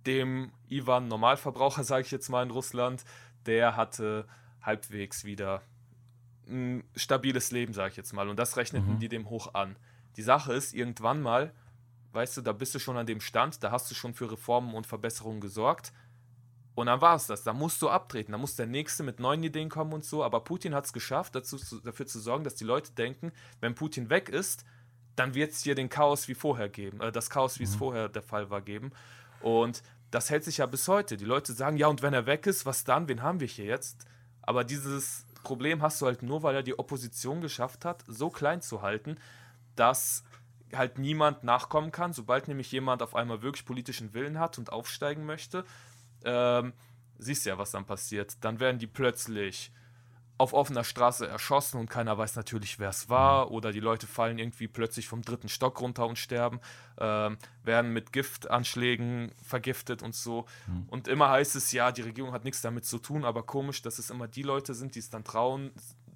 [0.09, 3.04] dem Ivan Normalverbraucher, sage ich jetzt mal in Russland,
[3.46, 4.26] der hatte
[4.62, 5.62] halbwegs wieder
[6.48, 8.28] ein stabiles Leben, sage ich jetzt mal.
[8.28, 8.98] Und das rechneten mhm.
[8.98, 9.76] die dem hoch an.
[10.16, 11.52] Die Sache ist, irgendwann mal,
[12.12, 14.74] weißt du, da bist du schon an dem Stand, da hast du schon für Reformen
[14.74, 15.92] und Verbesserungen gesorgt.
[16.74, 17.42] Und dann war es das.
[17.42, 18.32] Da musst du abtreten.
[18.32, 20.24] Da muss der Nächste mit neuen Ideen kommen und so.
[20.24, 24.11] Aber Putin hat es geschafft, dazu, dafür zu sorgen, dass die Leute denken, wenn Putin
[24.11, 24.64] weg ist,
[25.16, 27.00] dann wird es hier den Chaos wie vorher geben.
[27.00, 27.68] Äh, das Chaos, wie mhm.
[27.68, 28.92] es vorher der Fall war, geben.
[29.40, 31.16] Und das hält sich ja bis heute.
[31.16, 33.09] Die Leute sagen, ja, und wenn er weg ist, was dann?
[33.09, 34.06] Wen haben wir hier jetzt?
[34.42, 38.62] Aber dieses Problem hast du halt nur, weil er die Opposition geschafft hat, so klein
[38.62, 39.18] zu halten,
[39.76, 40.24] dass
[40.74, 42.12] halt niemand nachkommen kann.
[42.12, 45.64] Sobald nämlich jemand auf einmal wirklich politischen Willen hat und aufsteigen möchte,
[46.24, 46.72] ähm,
[47.18, 48.36] siehst du ja, was dann passiert.
[48.42, 49.72] Dann werden die plötzlich
[50.39, 53.47] auf offener Straße erschossen und keiner weiß natürlich, wer es war.
[53.47, 53.53] Mhm.
[53.53, 56.61] Oder die Leute fallen irgendwie plötzlich vom dritten Stock runter und sterben,
[56.97, 57.30] äh,
[57.64, 60.47] werden mit Giftanschlägen vergiftet und so.
[60.68, 60.84] Mhm.
[60.89, 63.99] Und immer heißt es, ja, die Regierung hat nichts damit zu tun, aber komisch, dass
[63.99, 65.72] es immer die Leute sind, die es dann trauen,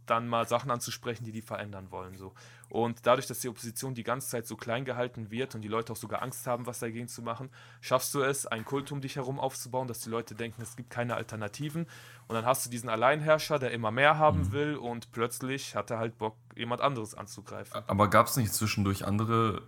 [0.06, 2.16] dann mal Sachen anzusprechen, die die verändern wollen.
[2.16, 2.32] So.
[2.68, 5.92] Und dadurch, dass die Opposition die ganze Zeit so klein gehalten wird und die Leute
[5.92, 7.50] auch sogar Angst haben, was dagegen zu machen,
[7.80, 10.90] schaffst du es, einen Kult um dich herum aufzubauen, dass die Leute denken, es gibt
[10.90, 11.86] keine Alternativen.
[12.28, 14.52] Und dann hast du diesen Alleinherrscher, der immer mehr haben mhm.
[14.52, 17.82] will und plötzlich hat er halt Bock, jemand anderes anzugreifen.
[17.86, 19.62] Aber gab es nicht zwischendurch andere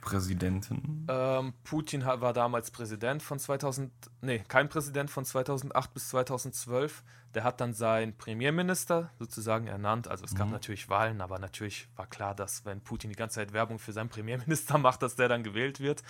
[0.00, 1.06] Präsidenten?
[1.08, 7.02] Ähm, Putin war damals Präsident von 2000, nee, kein Präsident von 2008 bis 2012.
[7.34, 10.08] Der hat dann seinen Premierminister sozusagen ernannt.
[10.08, 10.54] Also es gab mhm.
[10.54, 14.08] natürlich Wahlen, aber natürlich war klar, dass wenn Putin die ganze Zeit Werbung für seinen
[14.08, 16.02] Premierminister macht, dass der dann gewählt wird.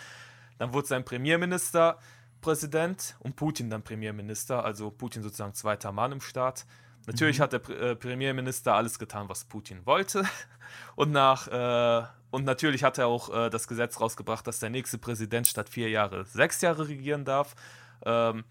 [0.59, 1.99] Dann wurde sein Premierminister
[2.41, 6.66] Präsident und Putin dann Premierminister, also Putin sozusagen zweiter Mann im Staat.
[7.07, 7.42] Natürlich mhm.
[7.42, 10.24] hat der äh, Premierminister alles getan, was Putin wollte.
[10.94, 14.98] Und, nach, äh, und natürlich hat er auch äh, das Gesetz rausgebracht, dass der nächste
[14.98, 17.57] Präsident statt vier Jahre sechs Jahre regieren darf.
[18.05, 18.44] Ähm,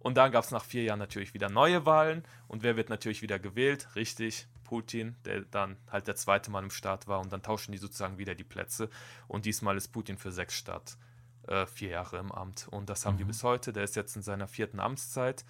[0.00, 2.24] und dann gab es nach vier Jahren natürlich wieder neue Wahlen.
[2.48, 3.88] Und wer wird natürlich wieder gewählt?
[3.96, 7.20] Richtig, Putin, der dann halt der zweite Mann im Staat war.
[7.20, 8.90] Und dann tauschen die sozusagen wieder die Plätze.
[9.26, 10.98] Und diesmal ist Putin für sechs statt
[11.46, 12.68] äh, vier Jahre im Amt.
[12.70, 13.18] Und das haben mhm.
[13.18, 13.72] die bis heute.
[13.72, 15.46] Der ist jetzt in seiner vierten Amtszeit.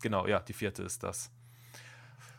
[0.00, 1.30] Genau, ja, die vierte ist das.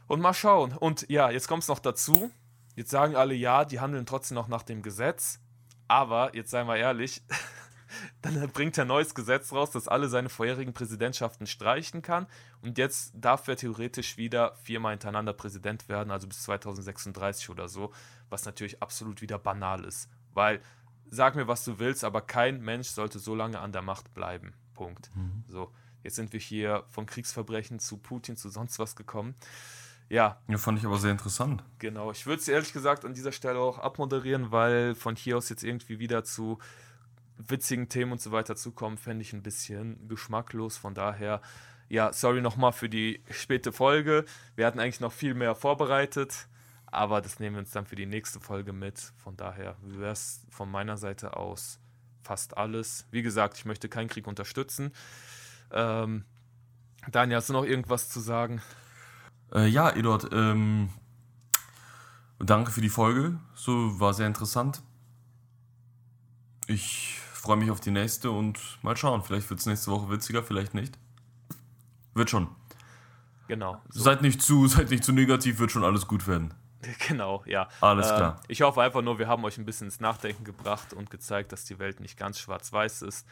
[0.10, 0.74] Und mal schauen.
[0.74, 2.32] Und ja, jetzt kommt es noch dazu.
[2.76, 5.40] Jetzt sagen alle, ja, die handeln trotzdem noch nach dem Gesetz.
[5.88, 7.22] Aber, jetzt seien wir ehrlich,
[8.24, 12.26] dann bringt er ein neues Gesetz raus, das alle seine vorherigen Präsidentschaften streichen kann.
[12.64, 17.94] Und jetzt darf er theoretisch wieder viermal hintereinander Präsident werden, also bis 2036 oder so,
[18.32, 20.10] was natürlich absolut wieder banal ist.
[20.34, 20.60] Weil,
[21.12, 24.56] sag mir, was du willst, aber kein Mensch sollte so lange an der Macht bleiben.
[24.74, 25.16] Punkt.
[25.16, 25.44] Mhm.
[25.46, 29.36] So, jetzt sind wir hier von Kriegsverbrechen zu Putin zu sonst was gekommen.
[30.10, 30.42] Ja.
[30.48, 31.64] Ja, fand ich aber sehr interessant.
[31.78, 32.12] Genau.
[32.12, 35.64] Ich würde es ehrlich gesagt an dieser Stelle auch abmoderieren, weil von hier aus jetzt
[35.64, 36.58] irgendwie wieder zu
[37.38, 40.78] witzigen Themen und so weiter zu kommen, fände ich ein bisschen geschmacklos.
[40.78, 41.42] Von daher,
[41.88, 44.26] ja, sorry nochmal für die späte Folge.
[44.56, 46.48] Wir hatten eigentlich noch viel mehr vorbereitet,
[46.88, 49.14] aber das nehmen wir uns dann für die nächste Folge mit.
[49.18, 51.80] Von daher wäre es von meiner Seite aus
[52.22, 53.08] fast alles.
[53.12, 54.92] Wie gesagt, ich möchte keinen Krieg unterstützen.
[55.72, 56.26] Ähm,
[57.10, 58.62] Daniel, hast du noch irgendwas zu sagen?
[59.54, 60.90] Äh, ja, Eduard, ähm,
[62.40, 63.40] danke für die Folge.
[63.56, 64.82] So war sehr interessant.
[66.68, 69.24] Ich freue mich auf die nächste und mal schauen.
[69.24, 70.98] Vielleicht wird es nächste Woche witziger, vielleicht nicht.
[72.14, 72.50] Wird schon.
[73.48, 73.82] Genau.
[73.90, 74.04] So.
[74.04, 76.54] Seid nicht zu, seid nicht zu negativ, wird schon alles gut werden.
[77.08, 77.68] Genau, ja.
[77.82, 78.42] Alles äh, klar.
[78.48, 81.66] Ich hoffe einfach nur, wir haben euch ein bisschen ins Nachdenken gebracht und gezeigt, dass
[81.66, 83.28] die Welt nicht ganz schwarz-weiß ist.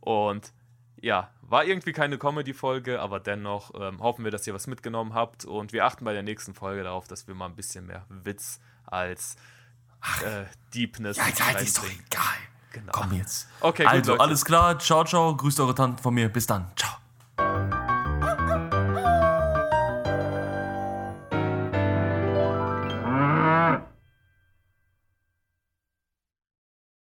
[0.00, 0.52] Und
[1.00, 5.44] ja, war irgendwie keine Comedy-Folge, aber dennoch ähm, hoffen wir, dass ihr was mitgenommen habt
[5.44, 8.60] und wir achten bei der nächsten Folge darauf, dass wir mal ein bisschen mehr Witz
[8.86, 9.36] als
[10.24, 10.44] äh,
[10.74, 11.16] Deepness.
[11.16, 12.24] Ja, ja, ist doch egal.
[12.72, 12.92] Genau.
[12.92, 13.48] Komm jetzt.
[13.60, 14.22] Okay, gut, Also, Leute.
[14.24, 14.78] alles klar.
[14.78, 15.36] Ciao, ciao.
[15.36, 16.28] Grüßt eure Tanten von mir.
[16.28, 16.70] Bis dann.
[16.76, 16.99] Ciao.